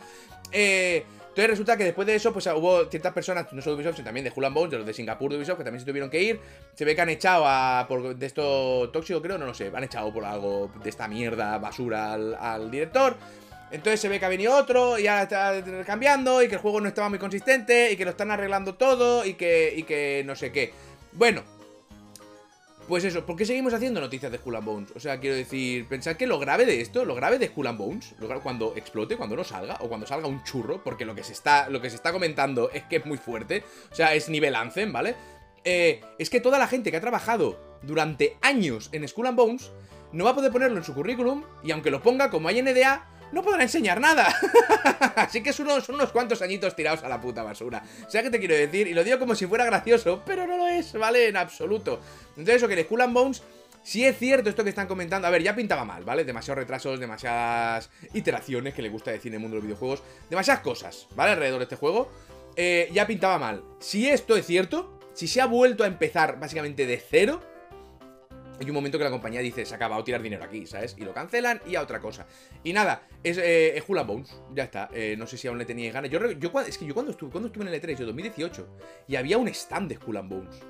Eh, 0.51 1.03
entonces 1.35 1.49
resulta 1.49 1.75
que 1.75 1.83
después 1.83 2.07
de 2.07 2.15
eso, 2.15 2.31
pues 2.31 2.47
hubo 2.47 2.85
ciertas 2.85 3.11
personas, 3.11 3.51
no 3.51 3.61
solo 3.61 3.75
de 3.75 3.81
Ubisoft, 3.81 3.97
sino 3.97 4.05
también 4.05 4.23
de 4.23 4.31
Hull 4.33 4.49
Bones, 4.53 4.71
de 4.71 4.77
los 4.77 4.85
de 4.87 4.93
Singapur 4.93 5.29
de 5.29 5.37
Ubisoft, 5.37 5.57
que 5.57 5.65
también 5.65 5.81
se 5.81 5.85
tuvieron 5.85 6.09
que 6.09 6.23
ir. 6.23 6.39
Se 6.73 6.85
ve 6.85 6.95
que 6.95 7.01
han 7.01 7.09
echado 7.09 7.43
a. 7.45 7.85
por 7.89 8.15
de 8.15 8.25
esto 8.25 8.89
tóxico, 8.91 9.21
creo, 9.21 9.37
no 9.37 9.45
lo 9.45 9.53
sé. 9.53 9.69
Han 9.75 9.83
echado 9.83 10.13
por 10.13 10.23
algo 10.23 10.71
de 10.81 10.89
esta 10.89 11.07
mierda, 11.07 11.57
basura 11.59 12.13
al 12.13 12.71
director. 12.71 13.17
Entonces 13.71 13.99
se 13.99 14.09
ve 14.09 14.19
que 14.19 14.25
ha 14.25 14.29
venido 14.29 14.55
otro, 14.55 14.99
y 14.99 15.03
ya 15.03 15.23
está 15.23 15.63
cambiando, 15.85 16.41
y 16.41 16.47
que 16.47 16.55
el 16.55 16.61
juego 16.61 16.81
no 16.81 16.87
estaba 16.87 17.09
muy 17.09 17.19
consistente, 17.19 17.91
y 17.91 17.97
que 17.97 18.05
lo 18.05 18.11
están 18.11 18.31
arreglando 18.31 18.75
todo, 18.75 19.25
y 19.25 19.33
que, 19.33 19.73
y 19.75 19.83
que 19.83 20.23
no 20.25 20.35
sé 20.35 20.51
qué. 20.51 20.73
Bueno, 21.13 21.43
pues 22.87 23.03
eso, 23.03 23.25
¿por 23.25 23.35
qué 23.35 23.45
seguimos 23.45 23.73
haciendo 23.73 23.99
noticias 23.99 24.31
de 24.31 24.37
Skull 24.37 24.57
and 24.57 24.65
Bones? 24.65 24.91
O 24.95 24.99
sea, 24.99 25.19
quiero 25.19 25.35
decir, 25.35 25.87
pensad 25.87 26.15
que 26.17 26.27
lo 26.27 26.37
grave 26.37 26.67
de 26.67 26.81
esto, 26.81 27.03
lo 27.03 27.15
grave 27.15 27.39
de 27.39 27.47
Skull 27.47 27.65
and 27.65 27.79
Bones, 27.79 28.15
cuando 28.43 28.73
explote, 28.75 29.17
cuando 29.17 29.35
no 29.35 29.43
salga, 29.43 29.77
o 29.81 29.89
cuando 29.89 30.05
salga 30.05 30.27
un 30.27 30.43
churro, 30.43 30.83
porque 30.83 31.03
lo 31.03 31.15
que 31.15 31.23
se 31.23 31.33
está, 31.33 31.67
lo 31.69 31.81
que 31.81 31.89
se 31.89 31.95
está 31.95 32.11
comentando 32.11 32.69
es 32.71 32.83
que 32.83 32.97
es 32.97 33.05
muy 33.07 33.17
fuerte, 33.17 33.63
o 33.91 33.95
sea, 33.95 34.13
es 34.13 34.29
nivel 34.29 34.55
Anthem, 34.55 34.93
¿vale? 34.93 35.15
Eh, 35.63 36.01
es 36.19 36.29
que 36.29 36.39
toda 36.39 36.59
la 36.59 36.67
gente 36.67 36.91
que 36.91 36.97
ha 36.97 37.01
trabajado 37.01 37.59
durante 37.81 38.37
años 38.43 38.89
en 38.91 39.07
Skull 39.07 39.27
and 39.27 39.37
Bones 39.37 39.71
no 40.11 40.23
va 40.23 40.31
a 40.31 40.35
poder 40.35 40.51
ponerlo 40.51 40.77
en 40.77 40.83
su 40.83 40.93
currículum, 40.93 41.43
y 41.63 41.71
aunque 41.71 41.89
lo 41.89 42.03
ponga 42.03 42.29
como 42.29 42.49
hay 42.49 42.61
NDA, 42.61 43.03
no 43.31 43.41
podrá 43.41 43.63
enseñar 43.63 43.99
nada. 43.99 44.27
Así 45.15 45.41
que 45.41 45.53
son 45.53 45.67
unos, 45.67 46.11
cuantos 46.11 46.41
añitos 46.41 46.75
tirados 46.75 47.03
a 47.03 47.09
la 47.09 47.19
puta 47.19 47.43
basura. 47.43 47.83
O 48.05 48.09
sea, 48.09 48.23
¿qué 48.23 48.29
te 48.29 48.39
quiero 48.39 48.55
decir? 48.55 48.87
Y 48.87 48.93
lo 48.93 49.03
digo 49.03 49.19
como 49.19 49.35
si 49.35 49.45
fuera 49.47 49.65
gracioso, 49.65 50.21
pero 50.25 50.47
no 50.47 50.57
lo 50.57 50.67
es, 50.67 50.93
¿vale? 50.93 51.27
En 51.27 51.37
absoluto. 51.37 51.99
Entonces, 52.29 52.55
eso 52.55 52.67
que 52.67 52.83
Skull 52.83 53.03
Bones 53.09 53.41
si 53.85 54.03
es 54.03 54.17
cierto 54.17 54.49
esto 54.49 54.63
que 54.63 54.71
están 54.71 54.87
comentando. 54.87 55.27
A 55.27 55.29
ver, 55.29 55.43
ya 55.43 55.55
pintaba 55.55 55.85
mal, 55.85 56.03
¿vale? 56.03 56.23
Demasiados 56.25 56.57
retrasos, 56.57 56.99
demasiadas 56.99 57.91
iteraciones 58.15 58.73
que 58.73 58.81
le 58.81 58.89
gusta 58.89 59.11
decir 59.11 59.29
en 59.29 59.35
el 59.35 59.41
mundo 59.41 59.55
de 59.55 59.59
los 59.59 59.65
videojuegos. 59.67 60.01
Demasiadas 60.27 60.63
cosas, 60.63 61.07
¿vale? 61.15 61.33
Alrededor 61.33 61.59
de 61.59 61.65
este 61.65 61.75
juego. 61.75 62.09
Eh, 62.55 62.89
ya 62.91 63.05
pintaba 63.05 63.37
mal. 63.37 63.63
Si 63.79 64.09
esto 64.09 64.35
es 64.35 64.47
cierto, 64.47 64.97
si 65.13 65.27
se 65.27 65.39
ha 65.39 65.45
vuelto 65.45 65.83
a 65.83 65.87
empezar 65.87 66.39
básicamente 66.39 66.87
de 66.87 66.97
cero, 66.97 67.41
hay 68.59 68.69
un 68.69 68.73
momento 68.73 68.97
que 68.97 69.03
la 69.03 69.11
compañía 69.11 69.41
dice, 69.41 69.65
se 69.65 69.73
ha 69.73 69.77
acabado 69.77 70.03
tirar 70.03 70.21
dinero 70.21 70.43
aquí, 70.43 70.65
¿sabes? 70.65 70.95
Y 70.97 71.03
lo 71.03 71.13
cancelan 71.13 71.61
y 71.67 71.75
a 71.75 71.81
otra 71.81 71.99
cosa. 71.99 72.25
Y 72.63 72.73
nada, 72.73 73.07
es, 73.23 73.37
eh, 73.37 73.81
Hula 73.87 74.03
Bones, 74.03 74.41
ya 74.53 74.63
está. 74.63 74.89
Eh, 74.93 75.15
no 75.17 75.27
sé 75.27 75.37
si 75.37 75.47
aún 75.47 75.57
le 75.57 75.65
teníais 75.65 75.93
ganas. 75.93 76.09
Yo, 76.09 76.31
yo, 76.31 76.51
es 76.61 76.77
que 76.77 76.85
yo 76.85 76.93
cuando 76.93 77.11
estuve, 77.11 77.31
cuando 77.31 77.47
estuve 77.47 77.67
en 77.67 77.73
el 77.73 77.81
E3, 77.81 77.97
yo 77.97 78.05
2018, 78.05 78.67
y 79.07 79.15
había 79.15 79.37
un 79.37 79.47
stand 79.47 79.89
de 79.89 79.95
Skull 79.95 80.21
Bones. 80.23 80.61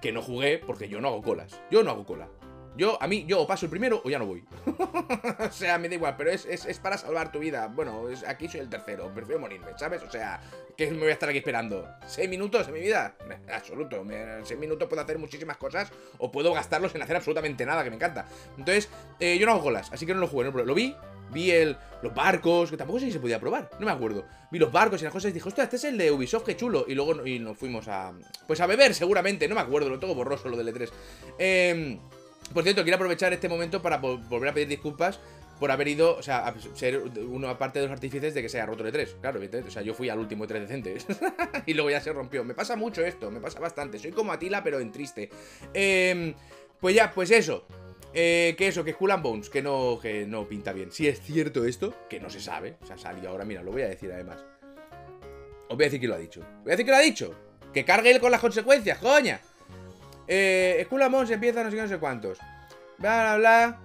Que 0.00 0.12
no 0.12 0.22
jugué 0.22 0.58
porque 0.58 0.88
yo 0.88 1.00
no 1.00 1.08
hago 1.08 1.22
colas. 1.22 1.60
Yo 1.70 1.82
no 1.82 1.90
hago 1.90 2.04
cola. 2.04 2.28
Yo, 2.76 3.02
a 3.02 3.06
mí, 3.06 3.24
yo 3.26 3.40
o 3.40 3.46
paso 3.46 3.66
el 3.66 3.70
primero 3.70 4.02
o 4.04 4.10
ya 4.10 4.18
no 4.18 4.26
voy. 4.26 4.44
o 5.38 5.50
sea, 5.50 5.78
me 5.78 5.88
da 5.88 5.94
igual, 5.94 6.14
pero 6.16 6.30
es, 6.30 6.44
es, 6.44 6.78
para 6.78 6.98
salvar 6.98 7.32
tu 7.32 7.38
vida. 7.38 7.68
Bueno, 7.68 8.06
aquí 8.26 8.48
soy 8.48 8.60
el 8.60 8.68
tercero, 8.68 9.10
prefiero 9.14 9.40
morirme, 9.40 9.68
¿sabes? 9.78 10.02
O 10.02 10.10
sea, 10.10 10.40
que 10.76 10.90
me 10.90 10.98
voy 10.98 11.08
a 11.08 11.12
estar 11.12 11.28
aquí 11.28 11.38
esperando. 11.38 11.88
¿Seis 12.06 12.28
minutos 12.28 12.68
en 12.68 12.74
mi 12.74 12.80
vida? 12.80 13.14
absoluto. 13.52 14.02
En 14.10 14.44
seis 14.44 14.60
minutos 14.60 14.88
puedo 14.88 15.00
hacer 15.00 15.18
muchísimas 15.18 15.56
cosas 15.56 15.90
o 16.18 16.30
puedo 16.30 16.52
gastarlos 16.52 16.94
en 16.94 17.02
hacer 17.02 17.16
absolutamente 17.16 17.64
nada, 17.64 17.82
que 17.82 17.90
me 17.90 17.96
encanta. 17.96 18.26
Entonces, 18.58 18.90
eh, 19.20 19.38
yo 19.38 19.46
no 19.46 19.52
hago 19.52 19.62
golas, 19.62 19.90
así 19.92 20.04
que 20.04 20.12
no 20.12 20.20
lo 20.20 20.28
jugué. 20.28 20.50
No 20.50 20.64
lo 20.64 20.74
vi, 20.74 20.94
vi 21.32 21.50
el, 21.50 21.78
los 22.02 22.14
barcos, 22.14 22.70
que 22.70 22.76
tampoco 22.76 23.00
sé 23.00 23.06
si 23.06 23.12
se 23.12 23.20
podía 23.20 23.40
probar, 23.40 23.70
no 23.78 23.86
me 23.86 23.92
acuerdo. 23.92 24.26
Vi 24.50 24.58
los 24.58 24.70
barcos 24.70 25.00
y 25.00 25.04
las 25.04 25.12
cosas 25.12 25.30
y 25.30 25.34
dije, 25.34 25.48
hostia, 25.48 25.64
este 25.64 25.76
es 25.76 25.84
el 25.84 25.96
de 25.96 26.12
Ubisoft, 26.12 26.44
qué 26.44 26.56
chulo. 26.56 26.84
Y 26.86 26.94
luego 26.94 27.26
y 27.26 27.38
nos 27.38 27.56
fuimos 27.56 27.88
a. 27.88 28.12
Pues 28.46 28.60
a 28.60 28.66
beber, 28.66 28.94
seguramente, 28.94 29.48
no 29.48 29.54
me 29.54 29.62
acuerdo, 29.62 29.88
lo 29.88 29.98
tengo 29.98 30.14
borroso 30.14 30.48
lo 30.48 30.56
del 30.56 30.74
E3. 30.74 30.90
Eh. 31.38 31.98
Por 32.52 32.62
cierto, 32.62 32.82
quiero 32.82 32.96
aprovechar 32.96 33.32
este 33.32 33.48
momento 33.48 33.82
para 33.82 33.98
volver 33.98 34.48
a 34.48 34.54
pedir 34.54 34.68
disculpas 34.68 35.20
por 35.58 35.70
haber 35.70 35.88
ido, 35.88 36.16
o 36.16 36.22
sea, 36.22 36.46
a 36.46 36.54
ser 36.74 36.98
una 36.98 37.56
parte 37.58 37.78
de 37.78 37.86
los 37.86 37.92
artífices 37.92 38.34
de 38.34 38.42
que 38.42 38.48
se 38.48 38.58
haya 38.58 38.66
roto 38.66 38.86
el 38.86 38.92
E3. 38.92 39.20
Claro, 39.20 39.40
O 39.66 39.70
sea, 39.70 39.82
yo 39.82 39.94
fui 39.94 40.08
al 40.08 40.18
último 40.18 40.44
E3 40.44 40.60
decente. 40.60 40.96
y 41.66 41.74
luego 41.74 41.90
ya 41.90 42.00
se 42.00 42.12
rompió. 42.12 42.44
Me 42.44 42.54
pasa 42.54 42.76
mucho 42.76 43.04
esto, 43.04 43.30
me 43.30 43.40
pasa 43.40 43.58
bastante. 43.58 43.98
Soy 43.98 44.12
como 44.12 44.32
Atila, 44.32 44.62
pero 44.62 44.80
en 44.80 44.92
triste. 44.92 45.30
Em, 45.72 46.34
pues 46.78 46.94
ya, 46.94 47.12
pues 47.12 47.30
eso. 47.30 47.66
Eh, 48.12 48.54
que 48.56 48.68
eso, 48.68 48.84
que 48.84 48.92
Skull 48.92 49.10
and 49.10 49.22
Bones, 49.22 49.50
que 49.50 49.62
no, 49.62 49.98
que 50.00 50.26
no 50.26 50.46
pinta 50.46 50.72
bien. 50.72 50.92
Si 50.92 51.06
es 51.08 51.20
cierto 51.20 51.64
esto, 51.64 51.94
que 52.08 52.20
no 52.20 52.28
se 52.30 52.40
sabe. 52.40 52.76
O 52.82 52.86
sea, 52.86 52.98
salió 52.98 53.30
ahora, 53.30 53.44
mira, 53.44 53.62
lo 53.62 53.72
voy 53.72 53.82
a 53.82 53.88
decir 53.88 54.10
además. 54.12 54.44
Os 55.68 55.76
voy 55.76 55.84
a 55.84 55.88
decir 55.88 56.00
que 56.00 56.08
lo 56.08 56.14
ha 56.14 56.18
dicho. 56.18 56.40
Voy 56.62 56.68
a 56.68 56.76
decir 56.76 56.84
que 56.84 56.92
lo 56.92 56.98
ha 56.98 57.00
dicho. 57.00 57.34
Que 57.72 57.84
cargue 57.84 58.10
él 58.10 58.20
con 58.20 58.30
las 58.30 58.40
consecuencias, 58.40 58.98
coña. 58.98 59.40
Eh, 60.28 60.82
Skull 60.86 61.02
empieza 61.02 61.62
no 61.62 61.70
sé 61.70 61.76
no 61.76 61.88
sé 61.88 61.98
cuántos. 61.98 62.38
Bla, 62.98 63.36
bla, 63.36 63.80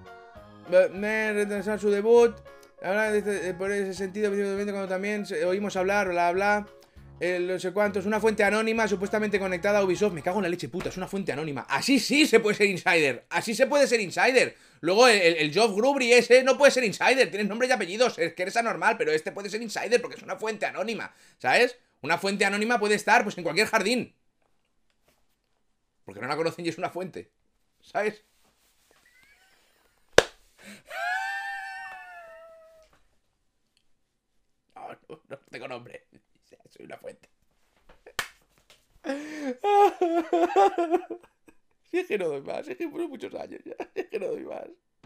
bla. 0.69 0.89
Me 0.89 1.33
retrasar 1.33 1.79
su 1.79 1.89
debut. 1.89 2.35
Habla 2.81 3.11
de, 3.11 3.53
por 3.53 3.71
ese 3.71 3.93
sentido, 3.93 4.31
cuando 4.31 4.87
también 4.87 5.25
oímos 5.45 5.75
hablar, 5.75 6.09
bla, 6.09 6.31
bla. 6.31 6.67
El 7.19 7.45
no 7.45 7.59
sé 7.59 7.71
cuántos, 7.71 8.07
una 8.07 8.19
fuente 8.19 8.43
anónima 8.43 8.87
supuestamente 8.87 9.37
conectada 9.37 9.77
a 9.77 9.83
Ubisoft. 9.83 10.13
Me 10.13 10.23
cago 10.23 10.39
en 10.39 10.43
la 10.43 10.49
leche 10.49 10.69
puta, 10.69 10.89
es 10.89 10.97
una 10.97 11.07
fuente 11.07 11.31
anónima. 11.31 11.67
Así 11.69 11.99
sí 11.99 12.25
se 12.25 12.39
puede 12.39 12.55
ser 12.55 12.67
insider. 12.67 13.25
Así 13.29 13.53
se 13.53 13.67
puede 13.67 13.85
ser 13.85 13.99
insider. 13.99 14.55
Luego 14.79 15.07
el, 15.07 15.35
el 15.35 15.53
Geoff 15.53 15.75
Grubry 15.75 16.11
ese 16.13 16.43
no 16.43 16.57
puede 16.57 16.71
ser 16.71 16.83
insider. 16.83 17.29
Tienes 17.29 17.47
nombre 17.47 17.67
y 17.67 17.71
apellidos. 17.71 18.17
Es 18.17 18.33
que 18.33 18.41
eres 18.41 18.57
anormal, 18.57 18.97
pero 18.97 19.11
este 19.11 19.31
puede 19.31 19.51
ser 19.51 19.61
insider 19.61 20.01
porque 20.01 20.17
es 20.17 20.23
una 20.23 20.37
fuente 20.37 20.65
anónima. 20.65 21.13
¿Sabes? 21.37 21.77
Una 22.01 22.17
fuente 22.17 22.45
anónima 22.45 22.79
puede 22.79 22.95
estar 22.95 23.21
pues 23.21 23.37
en 23.37 23.43
cualquier 23.43 23.67
jardín. 23.67 24.15
Porque 26.05 26.21
no 26.21 26.27
la 26.27 26.35
conocen 26.35 26.65
y 26.65 26.69
es 26.69 26.77
una 26.77 26.89
fuente. 26.89 27.31
¿Sabes? 27.81 28.23
No, 34.75 34.87
no, 35.07 35.21
no 35.29 35.37
tengo 35.49 35.67
nombre. 35.67 36.05
Soy 36.69 36.85
una 36.85 36.97
fuente. 36.97 37.29
Si 41.91 41.99
es 41.99 42.07
que 42.07 42.17
no 42.17 42.29
doy 42.29 42.41
más, 42.41 42.65
es 42.69 42.77
que 42.77 42.87
por 42.87 43.05
muchos 43.09 43.35
años 43.35 43.59
ya, 43.65 43.75
es 43.93 44.07
que 44.07 44.17
no 44.17 44.27
doy 44.27 44.45
más. 44.45 44.63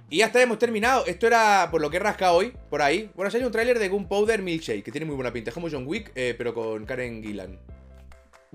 Y 0.08 0.18
ya 0.18 0.28
está, 0.28 0.40
hemos 0.40 0.60
terminado. 0.60 1.04
Esto 1.08 1.26
era 1.26 1.68
por 1.72 1.82
lo 1.82 1.90
que 1.90 1.98
he 1.98 2.26
hoy, 2.28 2.54
por 2.70 2.84
ahí. 2.84 3.10
Bueno, 3.16 3.32
salido 3.32 3.48
un 3.48 3.52
tráiler 3.52 3.80
de 3.80 3.90
Gunpowder 3.90 4.44
Milkshake, 4.44 4.84
que 4.84 4.92
tiene 4.92 5.08
muy 5.08 5.16
buena 5.16 5.34
pinta. 5.34 5.50
Es 5.50 5.56
como 5.56 5.68
John 5.68 5.88
Wick, 5.88 6.12
eh, 6.14 6.36
pero 6.38 6.54
con 6.54 6.86
Karen 6.86 7.24
Gillan. 7.24 7.60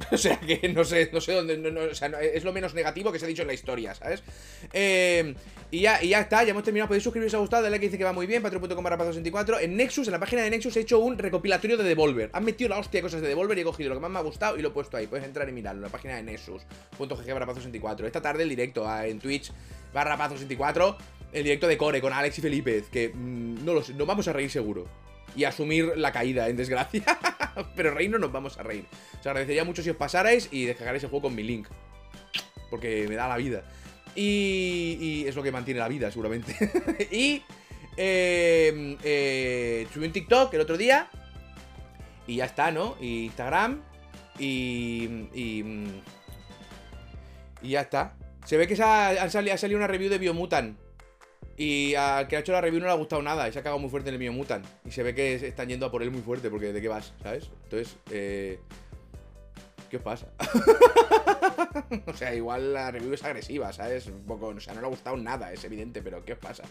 O 0.13 0.17
sea 0.17 0.39
que 0.39 0.69
no 0.69 0.85
sé, 0.85 1.11
no 1.13 1.21
sé 1.21 1.33
dónde. 1.33 1.55
o 1.57 1.95
sea, 1.95 2.09
es 2.21 2.45
lo 2.45 2.53
menos 2.53 2.75
negativo 2.75 3.13
que 3.13 3.19
se 3.19 3.25
ha 3.25 3.29
dicho 3.29 3.43
en 3.43 3.49
la 3.49 3.55
historia, 3.55 3.95
¿sabes? 3.95 4.23
Eh, 4.73 5.35
y, 5.71 5.81
ya, 5.81 6.03
y 6.03 6.09
ya 6.09 6.21
está, 6.21 6.43
ya 6.45 6.51
hemos 6.51 6.63
terminado. 6.63 6.89
Podéis 6.89 7.05
suscribiros 7.05 7.31
si 7.31 7.37
os 7.37 7.39
ha 7.39 7.43
gustado, 7.43 7.63
dale 7.63 7.79
que 7.79 7.87
dice 7.87 7.99
que 7.99 8.05
va 8.05 8.13
muy 8.13 8.27
bien, 8.27 8.43
patreon.com 8.43 8.83
barra 8.83 8.99
64 8.99 9.61
En 9.61 9.77
Nexus, 9.77 10.09
en 10.09 10.13
la 10.13 10.21
página 10.21 10.43
de 10.43 10.51
Nexus, 10.51 10.77
he 10.77 10.81
hecho 10.81 10.99
un 10.99 11.19
recopilatorio 11.19 11.77
de 11.77 11.85
Devolver. 11.85 12.31
Han 12.33 12.45
metido 12.45 12.71
la 12.71 12.79
hostia 12.79 12.99
de 12.99 13.03
cosas 13.03 13.21
de 13.21 13.29
Devolver 13.29 13.59
y 13.59 13.61
he 13.63 13.65
cogido 13.65 13.91
lo 13.91 13.97
que 13.97 14.01
más 14.01 14.11
me 14.11 14.19
ha 14.19 14.23
gustado 14.23 14.57
y 14.57 14.63
lo 14.63 14.69
he 14.69 14.73
puesto 14.73 14.97
ahí. 14.97 15.07
Puedes 15.07 15.27
entrar 15.27 15.49
y 15.49 15.53
mirarlo 15.53 15.79
en 15.79 15.85
la 15.85 15.89
página 15.91 16.17
de 16.17 16.23
Nexus.gg 16.23 17.33
barra 17.33 17.55
64 17.55 18.07
Esta 18.07 18.21
tarde 18.21 18.43
el 18.43 18.49
directo 18.49 18.89
ah, 18.89 19.07
en 19.07 19.19
Twitch 19.19 19.53
barra 19.93 20.17
64 20.17 20.97
El 21.33 21.45
directo 21.45 21.67
de 21.67 21.77
Core 21.77 22.01
con 22.01 22.13
Alex 22.13 22.39
y 22.39 22.41
Felipe. 22.43 22.85
Que 22.91 23.11
mm, 23.11 23.65
no 23.65 23.75
lo 23.75 23.83
sé, 23.83 23.95
nos 23.95 24.07
vamos 24.07 24.27
a 24.29 24.33
reír 24.33 24.51
seguro 24.51 24.87
y 25.37 25.45
asumir 25.45 25.93
la 25.97 26.13
caída 26.13 26.49
en 26.49 26.57
desgracia. 26.57 27.05
Pero 27.77 27.95
reír 27.95 28.11
no 28.11 28.19
nos 28.19 28.33
vamos 28.33 28.59
a 28.59 28.63
reír. 28.63 28.87
Os 29.19 29.27
agradecería 29.27 29.65
mucho 29.65 29.83
si 29.83 29.91
os 29.91 29.97
pasarais 29.97 30.49
y 30.51 30.65
descargarais 30.65 31.03
el 31.03 31.11
juego 31.11 31.25
con 31.25 31.35
mi 31.35 31.43
link. 31.43 31.69
Porque 32.71 33.07
me 33.09 33.17
da 33.17 33.29
la 33.29 33.37
vida. 33.37 33.63
Y, 34.15 35.25
es 35.27 35.35
lo 35.37 35.43
que 35.43 35.53
mantiene 35.53 35.81
la 35.81 35.89
vida, 35.89 36.11
seguramente. 36.11 36.55
y 37.11 37.43
eh, 37.97 38.97
eh, 39.03 39.87
subí 39.93 40.07
un 40.07 40.13
TikTok 40.13 40.53
el 40.55 40.61
otro 40.61 40.77
día. 40.77 41.09
Y 42.27 42.37
ya 42.37 42.45
está, 42.45 42.71
¿no? 42.71 42.97
Y 43.01 43.27
Instagram. 43.27 43.83
Y, 44.39 45.29
y, 45.35 45.65
y 47.63 47.69
ya 47.69 47.83
está. 47.83 48.15
Se 48.45 48.57
ve 48.57 48.67
que 48.67 48.81
ha, 48.83 49.09
ha 49.11 49.29
salido 49.31 49.77
una 49.77 49.87
review 49.87 50.11
de 50.11 50.19
Biomutant. 50.19 50.77
Y 51.61 51.95
al 51.95 52.27
que 52.27 52.37
ha 52.37 52.41
hecho 52.41 52.53
la 52.53 52.63
review 52.63 52.81
no 52.81 52.87
le 52.87 52.93
ha 52.93 52.97
gustado 52.97 53.21
nada 53.21 53.47
y 53.47 53.53
se 53.53 53.59
ha 53.59 53.63
cagado 53.63 53.79
muy 53.79 53.91
fuerte 53.91 54.09
en 54.09 54.15
el 54.15 54.19
mío 54.19 54.33
Mutant. 54.33 54.65
Y 54.87 54.93
se 54.93 55.03
ve 55.03 55.15
que 55.15 55.35
están 55.35 55.69
yendo 55.69 55.85
a 55.85 55.91
por 55.91 56.03
él 56.03 56.11
muy 56.11 56.23
fuerte 56.23 56.49
porque 56.49 56.73
de 56.73 56.81
qué 56.81 56.89
vas, 56.89 57.13
¿sabes? 57.23 57.51
Entonces, 57.65 57.97
eh... 58.11 58.59
¿Qué 59.91 59.99
os 59.99 60.03
pasa? 60.03 60.29
o 62.07 62.15
sea, 62.15 62.35
igual 62.35 62.73
la 62.73 62.91
review 62.91 63.13
es 63.13 63.23
agresiva, 63.23 63.75
¿sabes? 63.75 64.07
Un 64.07 64.25
poco, 64.25 64.47
o 64.47 64.59
sea, 64.59 64.73
no 64.73 64.81
le 64.81 64.87
ha 64.87 64.89
gustado 64.89 65.19
nada, 65.19 65.53
es 65.53 65.63
evidente, 65.63 66.01
pero 66.01 66.25
¿qué 66.25 66.33
os 66.33 66.39
pasa? 66.39 66.63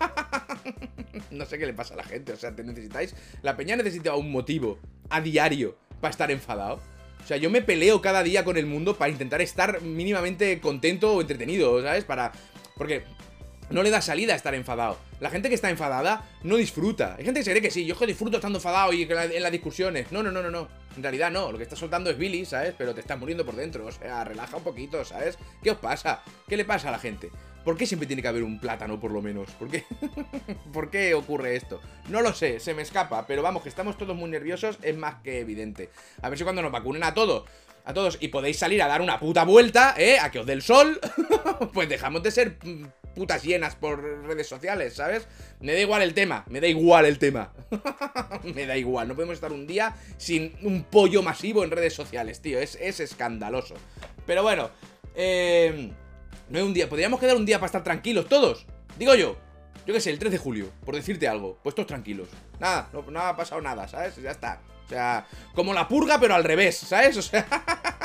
no 1.30 1.46
sé 1.46 1.56
qué 1.56 1.64
le 1.64 1.72
pasa 1.72 1.94
a 1.94 1.96
la 1.96 2.04
gente, 2.04 2.34
o 2.34 2.36
sea, 2.36 2.54
te 2.54 2.62
necesitáis... 2.62 3.16
La 3.40 3.56
peña 3.56 3.76
necesita 3.76 4.14
un 4.14 4.30
motivo 4.30 4.78
a 5.08 5.22
diario 5.22 5.78
para 6.02 6.10
estar 6.10 6.30
enfadado. 6.30 6.80
O 7.24 7.26
sea, 7.26 7.38
yo 7.38 7.48
me 7.48 7.62
peleo 7.62 8.02
cada 8.02 8.22
día 8.22 8.44
con 8.44 8.58
el 8.58 8.66
mundo 8.66 8.98
para 8.98 9.10
intentar 9.10 9.40
estar 9.40 9.80
mínimamente 9.80 10.60
contento 10.60 11.14
o 11.14 11.22
entretenido, 11.22 11.80
¿sabes? 11.82 12.04
Para... 12.04 12.32
Porque 12.76 13.04
no 13.70 13.82
le 13.82 13.90
da 13.90 14.02
salida 14.02 14.32
a 14.34 14.36
estar 14.36 14.54
enfadado. 14.54 14.98
La 15.20 15.30
gente 15.30 15.48
que 15.48 15.54
está 15.54 15.70
enfadada 15.70 16.24
no 16.42 16.56
disfruta. 16.56 17.14
Hay 17.18 17.24
gente 17.24 17.40
que 17.40 17.44
se 17.44 17.50
cree 17.50 17.62
que 17.62 17.70
sí, 17.70 17.86
yo 17.86 17.96
que 17.96 18.06
disfruto 18.06 18.36
estando 18.36 18.58
enfadado 18.58 18.92
y 18.92 19.02
en 19.02 19.42
las 19.42 19.52
discusiones. 19.52 20.10
No, 20.12 20.22
no, 20.22 20.30
no, 20.30 20.42
no, 20.42 20.50
no. 20.50 20.68
En 20.96 21.02
realidad 21.02 21.30
no, 21.30 21.52
lo 21.52 21.58
que 21.58 21.64
está 21.64 21.76
soltando 21.76 22.10
es 22.10 22.18
Billy, 22.18 22.44
¿sabes? 22.44 22.74
Pero 22.76 22.94
te 22.94 23.00
estás 23.00 23.18
muriendo 23.18 23.46
por 23.46 23.54
dentro, 23.54 23.86
o 23.86 23.92
sea, 23.92 24.24
relaja 24.24 24.56
un 24.56 24.64
poquito, 24.64 25.04
¿sabes? 25.04 25.38
¿Qué 25.62 25.70
os 25.70 25.78
pasa? 25.78 26.22
¿Qué 26.48 26.56
le 26.56 26.64
pasa 26.64 26.88
a 26.88 26.92
la 26.92 26.98
gente? 26.98 27.30
¿Por 27.64 27.76
qué 27.76 27.86
siempre 27.86 28.06
tiene 28.06 28.22
que 28.22 28.28
haber 28.28 28.42
un 28.42 28.58
plátano, 28.58 28.98
por 28.98 29.12
lo 29.12 29.22
menos? 29.22 29.50
¿Por 29.52 29.70
qué? 29.70 29.84
¿Por 30.72 30.90
qué 30.90 31.14
ocurre 31.14 31.54
esto? 31.54 31.80
No 32.08 32.22
lo 32.22 32.32
sé, 32.32 32.58
se 32.58 32.74
me 32.74 32.82
escapa, 32.82 33.26
pero 33.26 33.42
vamos, 33.42 33.62
que 33.62 33.68
estamos 33.68 33.96
todos 33.98 34.16
muy 34.16 34.30
nerviosos, 34.30 34.78
es 34.82 34.96
más 34.96 35.16
que 35.22 35.40
evidente. 35.40 35.90
A 36.22 36.28
ver 36.28 36.38
si 36.38 36.44
cuando 36.44 36.62
nos 36.62 36.72
vacunen 36.72 37.04
a 37.04 37.14
todos, 37.14 37.44
a 37.84 37.94
todos, 37.94 38.18
y 38.20 38.28
podéis 38.28 38.58
salir 38.58 38.82
a 38.82 38.88
dar 38.88 39.02
una 39.02 39.20
puta 39.20 39.44
vuelta, 39.44 39.94
¿eh? 39.96 40.18
A 40.18 40.30
que 40.30 40.40
os 40.40 40.46
dé 40.46 40.54
el 40.54 40.62
sol, 40.62 40.98
pues 41.72 41.88
dejamos 41.88 42.22
de 42.22 42.30
ser 42.30 42.56
putas 43.14 43.42
llenas 43.42 43.76
por 43.76 44.02
redes 44.26 44.48
sociales, 44.48 44.94
¿sabes? 44.94 45.26
Me 45.60 45.72
da 45.72 45.80
igual 45.80 46.02
el 46.02 46.14
tema, 46.14 46.44
me 46.48 46.60
da 46.60 46.66
igual 46.66 47.06
el 47.06 47.18
tema. 47.18 47.52
me 48.54 48.66
da 48.66 48.76
igual, 48.76 49.08
no 49.08 49.14
podemos 49.14 49.34
estar 49.34 49.52
un 49.52 49.66
día 49.66 49.94
sin 50.16 50.54
un 50.62 50.84
pollo 50.84 51.22
masivo 51.22 51.64
en 51.64 51.70
redes 51.70 51.94
sociales, 51.94 52.40
tío, 52.40 52.58
es, 52.58 52.76
es 52.80 53.00
escandaloso. 53.00 53.74
Pero 54.26 54.42
bueno, 54.42 54.70
eh, 55.14 55.90
no 56.48 56.58
hay 56.58 56.64
un 56.64 56.74
día, 56.74 56.88
podríamos 56.88 57.20
quedar 57.20 57.36
un 57.36 57.46
día 57.46 57.58
para 57.58 57.66
estar 57.66 57.84
tranquilos 57.84 58.28
todos, 58.28 58.66
digo 58.98 59.14
yo. 59.14 59.36
Yo 59.86 59.94
qué 59.94 60.00
sé, 60.00 60.10
el 60.10 60.18
3 60.18 60.32
de 60.32 60.38
julio, 60.38 60.70
por 60.84 60.94
decirte 60.94 61.26
algo, 61.26 61.58
puestos 61.62 61.86
tranquilos. 61.86 62.28
Nada, 62.60 62.90
no, 62.92 63.02
no 63.10 63.20
ha 63.20 63.34
pasado 63.34 63.60
nada, 63.62 63.88
¿sabes? 63.88 64.14
Ya 64.16 64.30
está. 64.30 64.60
O 64.84 64.88
sea, 64.88 65.26
como 65.54 65.72
la 65.72 65.88
purga, 65.88 66.20
pero 66.20 66.34
al 66.34 66.44
revés, 66.44 66.76
¿sabes? 66.76 67.16
O 67.16 67.22
sea... 67.22 67.46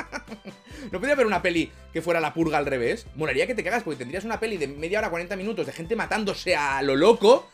¿No 0.91 0.99
podría 0.99 1.13
haber 1.13 1.25
una 1.25 1.41
peli 1.41 1.71
que 1.93 2.01
fuera 2.01 2.19
la 2.19 2.33
purga 2.33 2.57
al 2.57 2.65
revés? 2.65 3.07
Molaría 3.15 3.47
que 3.47 3.55
te 3.55 3.63
cagas, 3.63 3.83
porque 3.83 3.97
tendrías 3.97 4.25
una 4.25 4.39
peli 4.39 4.57
de 4.57 4.67
media 4.67 4.99
hora, 4.99 5.09
40 5.09 5.35
minutos 5.35 5.65
de 5.65 5.71
gente 5.71 5.95
matándose 5.95 6.55
a 6.55 6.81
lo 6.81 6.95
loco. 6.95 7.49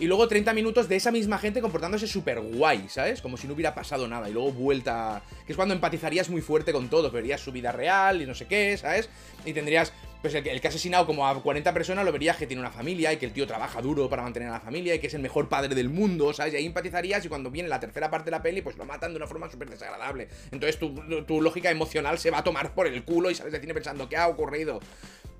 Y 0.00 0.06
luego 0.06 0.26
30 0.26 0.52
minutos 0.54 0.88
de 0.88 0.96
esa 0.96 1.12
misma 1.12 1.38
gente 1.38 1.60
comportándose 1.60 2.06
súper 2.06 2.40
guay, 2.40 2.86
¿sabes? 2.88 3.20
Como 3.20 3.36
si 3.36 3.46
no 3.46 3.54
hubiera 3.54 3.74
pasado 3.74 4.08
nada. 4.08 4.28
Y 4.28 4.32
luego 4.32 4.50
vuelta. 4.50 5.22
Que 5.46 5.52
es 5.52 5.56
cuando 5.56 5.74
empatizarías 5.74 6.28
muy 6.28 6.40
fuerte 6.40 6.72
con 6.72 6.88
todos. 6.88 7.12
Verías 7.12 7.40
su 7.40 7.52
vida 7.52 7.72
real 7.72 8.20
y 8.22 8.26
no 8.26 8.34
sé 8.34 8.46
qué, 8.46 8.76
¿sabes? 8.76 9.10
Y 9.44 9.52
tendrías 9.52 9.92
pues 10.22 10.34
el, 10.34 10.42
que 10.60 10.66
ha 10.66 10.70
asesinado 10.70 11.04
como 11.04 11.26
a 11.26 11.42
40 11.42 11.74
personas 11.74 12.04
lo 12.04 12.12
verías 12.12 12.36
que 12.36 12.46
tiene 12.46 12.60
una 12.60 12.70
familia 12.70 13.12
y 13.12 13.16
que 13.16 13.26
el 13.26 13.32
tío 13.32 13.44
trabaja 13.44 13.82
duro 13.82 14.08
para 14.08 14.22
mantener 14.22 14.48
a 14.48 14.52
la 14.52 14.60
familia 14.60 14.94
y 14.94 15.00
que 15.00 15.08
es 15.08 15.14
el 15.14 15.20
mejor 15.20 15.48
padre 15.48 15.74
del 15.74 15.90
mundo, 15.90 16.32
¿sabes? 16.32 16.54
Y 16.54 16.58
ahí 16.58 16.66
empatizarías 16.66 17.24
y 17.24 17.28
cuando 17.28 17.50
viene 17.50 17.68
la 17.68 17.80
tercera 17.80 18.08
parte 18.08 18.26
de 18.26 18.30
la 18.30 18.42
peli, 18.42 18.62
pues 18.62 18.76
lo 18.76 18.84
matan 18.84 19.10
de 19.10 19.16
una 19.16 19.26
forma 19.26 19.50
súper 19.50 19.68
desagradable. 19.68 20.28
Entonces 20.52 20.78
tu, 20.78 21.42
lógica 21.42 21.72
emocional 21.72 22.18
se 22.18 22.30
va 22.30 22.38
a 22.38 22.44
tomar 22.44 22.72
por 22.72 22.86
el 22.86 23.02
culo 23.02 23.30
y 23.30 23.34
sales 23.34 23.52
de 23.52 23.60
cine 23.60 23.74
pensando, 23.74 24.08
¿qué 24.08 24.16
ha 24.16 24.28
ocurrido? 24.28 24.78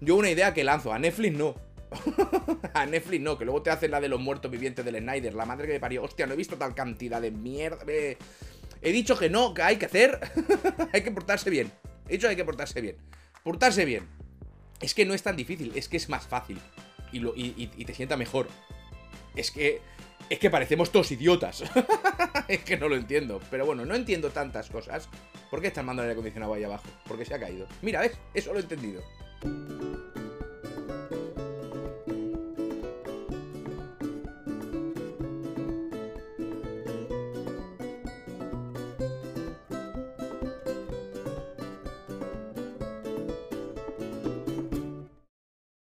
Yo 0.00 0.16
una 0.16 0.30
idea 0.30 0.52
que 0.52 0.64
lanzo, 0.64 0.92
a 0.92 0.98
Netflix 0.98 1.38
no. 1.38 1.54
a 2.74 2.84
Netflix 2.84 3.22
no, 3.22 3.38
que 3.38 3.44
luego 3.44 3.62
te 3.62 3.70
hacen 3.70 3.92
la 3.92 4.00
de 4.00 4.08
los 4.08 4.18
muertos 4.18 4.50
vivientes 4.50 4.84
del 4.84 4.98
Snyder, 4.98 5.34
la 5.34 5.46
madre 5.46 5.68
que 5.68 5.74
me 5.74 5.80
parió. 5.80 6.02
Hostia, 6.02 6.26
no 6.26 6.32
he 6.32 6.36
visto 6.36 6.56
tal 6.56 6.74
cantidad 6.74 7.22
de 7.22 7.30
mierda. 7.30 7.84
He 7.86 8.90
dicho 8.90 9.16
que 9.16 9.30
no, 9.30 9.54
que 9.54 9.62
hay 9.62 9.76
que 9.76 9.86
hacer. 9.86 10.18
hay 10.92 11.02
que 11.02 11.12
portarse 11.12 11.50
bien. 11.50 11.70
He 12.08 12.14
dicho 12.14 12.26
que 12.26 12.30
hay 12.30 12.36
que 12.36 12.44
portarse 12.44 12.80
bien. 12.80 12.96
Portarse 13.44 13.84
bien. 13.84 14.21
Es 14.82 14.94
que 14.94 15.04
no 15.04 15.14
es 15.14 15.22
tan 15.22 15.36
difícil, 15.36 15.72
es 15.74 15.88
que 15.88 15.96
es 15.96 16.08
más 16.08 16.26
fácil. 16.26 16.58
Y, 17.12 17.20
lo, 17.20 17.34
y, 17.36 17.70
y 17.76 17.84
te 17.84 17.94
sienta 17.94 18.16
mejor. 18.16 18.48
Es 19.36 19.50
que. 19.50 19.80
Es 20.28 20.38
que 20.38 20.50
parecemos 20.50 20.90
todos 20.90 21.10
idiotas. 21.12 21.62
es 22.48 22.60
que 22.60 22.76
no 22.76 22.88
lo 22.88 22.96
entiendo. 22.96 23.40
Pero 23.50 23.66
bueno, 23.66 23.84
no 23.84 23.94
entiendo 23.94 24.30
tantas 24.30 24.70
cosas. 24.70 25.08
¿Por 25.50 25.60
qué 25.60 25.68
está 25.68 25.80
el 25.80 25.86
mando 25.86 26.02
de 26.02 26.08
aire 26.08 26.12
acondicionado 26.14 26.54
ahí 26.54 26.64
abajo? 26.64 26.84
Porque 27.06 27.24
se 27.24 27.34
ha 27.34 27.40
caído. 27.40 27.66
Mira, 27.82 28.00
¿ves? 28.00 28.12
Eso 28.32 28.52
lo 28.52 28.58
he 28.58 28.62
entendido. 28.62 29.02